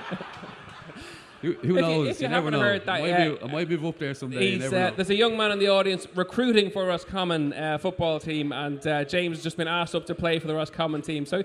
Who, 1.41 1.53
who 1.53 1.75
you- 1.75 1.81
knows? 1.81 2.07
if 2.07 2.21
you 2.21 2.27
never 2.27 2.45
haven't 2.45 2.53
know. 2.53 2.65
heard 2.65 2.85
that 2.85 2.95
I 2.95 2.99
might, 3.01 3.07
yet, 3.07 3.39
be, 3.39 3.45
I 3.45 3.51
might 3.51 3.69
be 3.69 3.87
up 3.87 3.99
there 3.99 4.13
someday. 4.13 4.51
You 4.51 4.59
never 4.59 4.75
uh, 4.75 4.89
know. 4.89 4.95
there's 4.95 5.09
a 5.09 5.15
young 5.15 5.37
man 5.37 5.51
in 5.51 5.59
the 5.59 5.67
audience 5.67 6.07
recruiting 6.15 6.71
for 6.71 6.85
Roscommon 6.85 7.53
uh, 7.53 7.77
football 7.77 8.19
team, 8.19 8.51
and 8.51 8.85
uh, 8.87 9.03
James 9.03 9.37
has 9.37 9.43
just 9.43 9.57
been 9.57 9.67
asked 9.67 9.93
up 9.95 10.05
to 10.07 10.15
play 10.15 10.39
for 10.39 10.47
the 10.47 10.55
Roscommon 10.55 11.01
team. 11.01 11.25
So 11.25 11.43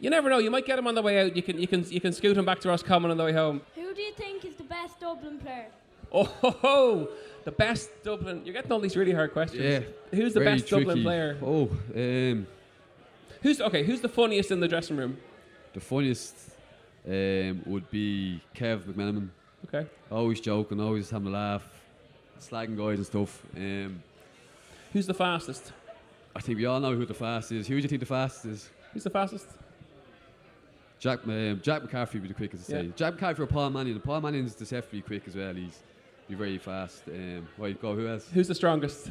you 0.00 0.10
never 0.10 0.28
know. 0.28 0.38
You 0.38 0.50
might 0.50 0.66
get 0.66 0.78
him 0.78 0.86
on 0.86 0.94
the 0.94 1.02
way 1.02 1.18
out. 1.24 1.34
You 1.34 1.42
can 1.42 1.58
you 1.58 1.66
can 1.66 1.84
you 1.90 2.00
can 2.00 2.12
scoot 2.12 2.36
him 2.36 2.44
back 2.44 2.60
to 2.60 2.68
Roscommon 2.68 3.10
on 3.10 3.16
the 3.16 3.24
way 3.24 3.32
home. 3.32 3.62
Who 3.74 3.94
do 3.94 4.02
you 4.02 4.12
think 4.12 4.44
is 4.44 4.54
the 4.54 4.64
best 4.64 5.00
Dublin 5.00 5.38
player? 5.38 5.68
Oh, 6.12 6.24
ho, 6.24 6.50
ho, 6.50 7.08
the 7.44 7.52
best 7.52 7.90
Dublin. 8.02 8.42
You're 8.44 8.52
getting 8.52 8.70
all 8.70 8.80
these 8.80 8.96
really 8.96 9.12
hard 9.12 9.32
questions. 9.32 9.62
yeah. 9.62 9.80
Who's 10.16 10.34
the 10.34 10.40
very 10.40 10.56
best 10.58 10.68
Dublin 10.68 11.02
player? 11.02 11.38
Oh, 11.42 11.70
um, 11.94 12.46
Who's 13.42 13.60
okay? 13.60 13.82
Who's 13.82 14.00
the 14.00 14.08
funniest 14.08 14.50
in 14.50 14.60
the 14.60 14.68
dressing 14.68 14.96
room? 14.96 15.16
the 15.72 15.80
funniest 15.80 16.34
um, 17.08 17.62
would 17.64 17.90
be 17.90 18.40
Kev 18.54 18.80
McManamon. 18.82 19.28
Okay. 19.66 19.88
Always 20.10 20.40
joking, 20.40 20.78
always 20.80 21.08
having 21.08 21.28
a 21.28 21.30
laugh, 21.30 21.62
slagging 22.40 22.76
guys 22.76 22.98
and 22.98 23.06
stuff. 23.06 23.42
Um, 23.56 24.02
Who's 24.92 25.06
the 25.06 25.14
fastest? 25.14 25.72
I 26.36 26.40
think 26.40 26.58
we 26.58 26.66
all 26.66 26.78
know 26.78 26.94
who 26.94 27.06
the 27.06 27.14
fastest 27.14 27.52
is. 27.52 27.66
Who 27.68 27.76
do 27.76 27.82
you 27.82 27.88
think 27.88 28.00
the 28.00 28.06
fastest 28.06 28.44
is? 28.44 28.70
Who's 28.92 29.04
the 29.04 29.10
fastest? 29.10 29.46
Jack, 30.98 31.20
um, 31.26 31.60
Jack 31.62 31.82
McCaffrey 31.82 32.14
would 32.14 32.22
be 32.22 32.28
the 32.28 32.34
quickest 32.34 32.66
to 32.66 32.72
Yeah. 32.76 32.82
say. 32.82 32.92
Jack 32.94 33.14
McCaffrey 33.14 33.40
or 33.40 33.46
Paul 33.46 33.70
Mannion. 33.70 33.98
Paul 34.00 34.20
Mannion's 34.20 34.54
deceptively 34.54 35.00
quick 35.00 35.22
as 35.26 35.34
well. 35.34 35.54
He's 35.54 35.78
be 36.28 36.34
very 36.34 36.58
fast. 36.58 37.02
Um, 37.08 37.46
right, 37.58 37.80
go. 37.80 37.94
Who 37.94 38.08
else? 38.08 38.28
Who's 38.32 38.48
the 38.48 38.54
strongest? 38.54 39.10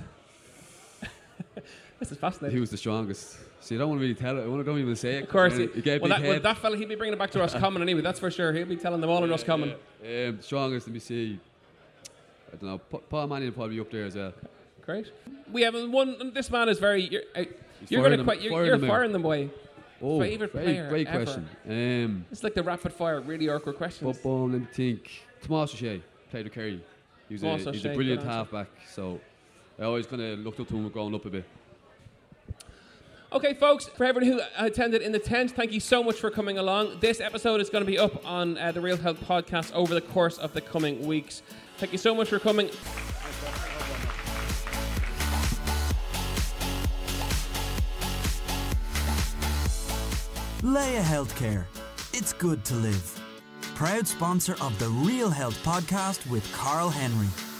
this 2.00 2.12
is 2.12 2.18
fascinating. 2.18 2.58
Who's 2.58 2.70
the 2.72 2.78
strongest? 2.78 3.38
See, 3.60 3.76
I 3.76 3.78
don't 3.80 3.90
want 3.90 4.00
to 4.00 4.04
really 4.04 4.16
tell 4.16 4.38
it. 4.38 4.42
I 4.42 4.64
don't 4.64 4.80
even 4.80 4.96
say 4.96 5.18
it. 5.18 5.24
Of 5.24 5.30
course, 5.30 5.54
Uh, 5.54 5.58
know, 5.58 5.70
you 5.76 5.82
get 5.82 6.02
well, 6.02 6.10
that, 6.10 6.22
well, 6.22 6.40
that, 6.40 6.58
fella, 6.58 6.78
he'll 6.78 6.88
be 6.88 6.96
bringing 6.96 7.14
it 7.14 7.20
back 7.20 7.32
to 7.32 7.44
us 7.44 7.54
common 7.66 7.82
anyway, 7.82 8.02
that's 8.02 8.20
for 8.20 8.32
sure. 8.32 8.54
He'll 8.54 8.66
be 8.66 8.76
telling 8.76 9.02
them 9.02 9.10
all 9.10 9.24
in 9.24 9.32
us 9.32 9.44
common. 9.44 9.76
Um, 10.06 10.42
strongest, 10.42 10.88
let 10.88 10.94
me 10.94 11.00
see. 11.00 11.40
I 12.52 12.56
don't 12.58 12.70
know. 12.70 12.78
Pa- 12.80 12.98
Paul 13.10 13.28
Mannion 13.28 13.54
probably 13.54 13.76
be 13.76 13.82
up 13.82 13.92
there 13.92 14.06
as 14.06 14.16
well. 14.16 14.34
Great. 14.86 15.12
We 15.52 15.62
have 15.62 15.76
one. 15.90 16.32
This 16.34 16.50
man 16.50 16.70
is 16.70 16.80
very. 16.80 17.04
You're, 17.04 17.22
uh, 17.36 17.44
you're 17.88 18.02
going 18.04 18.18
to 18.18 18.24
quite. 18.24 18.42
You're, 18.42 18.52
firing 18.52 18.68
you're 18.68 18.78
them 18.78 18.90
firing 18.90 19.12
them 19.12 19.24
away. 19.26 19.50
Oh, 20.02 20.20
Favourite 20.20 20.52
very, 20.52 20.66
player 20.66 20.90
great 20.90 21.08
ever? 21.08 21.24
question. 21.24 21.48
Um, 21.70 22.26
It's 22.32 22.44
like 22.44 22.56
the 22.56 22.64
rapid 22.64 22.92
fire, 22.92 23.22
really 23.22 23.48
awkward 23.48 23.78
questions. 23.78 24.12
but 24.18 24.24
boom, 24.24 24.52
let 24.54 24.62
me 24.62 24.68
think. 24.74 25.08
Tomás 25.44 25.74
Ó 25.74 25.78
Sé 25.78 26.02
played 26.32 26.46
with 26.46 26.54
Kerry. 26.54 26.82
He 27.32 27.36
was, 27.36 27.44
a, 27.44 27.64
Tomas 27.64 27.82
he 27.82 27.88
a 27.88 27.94
brilliant 27.94 28.24
halfback. 28.24 28.68
So 28.94 29.22
I 29.80 29.84
always 29.84 30.06
kind 30.06 30.22
of 30.22 30.40
looked 30.40 30.60
up 30.60 30.68
to 30.68 30.76
him 30.76 30.90
growing 30.90 31.16
up 31.16 31.26
a 31.26 31.30
bit. 31.30 31.46
Okay, 33.32 33.54
folks, 33.54 33.86
for 33.88 34.04
everyone 34.04 34.30
who 34.30 34.42
attended 34.58 35.02
in 35.02 35.14
the 35.14 35.20
tent, 35.20 35.52
thank 35.52 35.72
you 35.72 35.80
so 35.80 36.04
much 36.04 36.18
for 36.18 36.30
coming 36.30 36.58
along. 36.58 37.00
This 37.00 37.22
episode 37.22 37.62
is 37.62 37.70
going 37.70 37.86
to 37.86 37.90
be 37.90 37.98
up 37.98 38.26
on 38.28 38.58
uh, 38.58 38.74
the 38.74 38.82
Real 38.82 38.98
Health 38.98 39.22
podcast 39.22 39.72
over 39.72 39.94
the 39.94 40.02
course 40.02 40.40
of 40.40 40.52
the 40.52 40.60
coming 40.60 41.08
weeks. 41.08 41.42
Thank 41.78 41.94
you 41.94 41.98
so 41.98 42.14
much 42.14 42.28
for 42.28 42.38
coming. 42.38 42.70
Laya 50.62 51.02
Healthcare. 51.02 51.64
It's 52.12 52.34
good 52.34 52.66
to 52.66 52.76
live. 52.76 53.21
Proud 53.82 54.06
sponsor 54.06 54.56
of 54.62 54.78
the 54.78 54.90
Real 54.90 55.32
Health 55.32 55.58
podcast 55.64 56.30
with 56.30 56.46
Karl 56.54 56.92
Henry. 56.92 57.51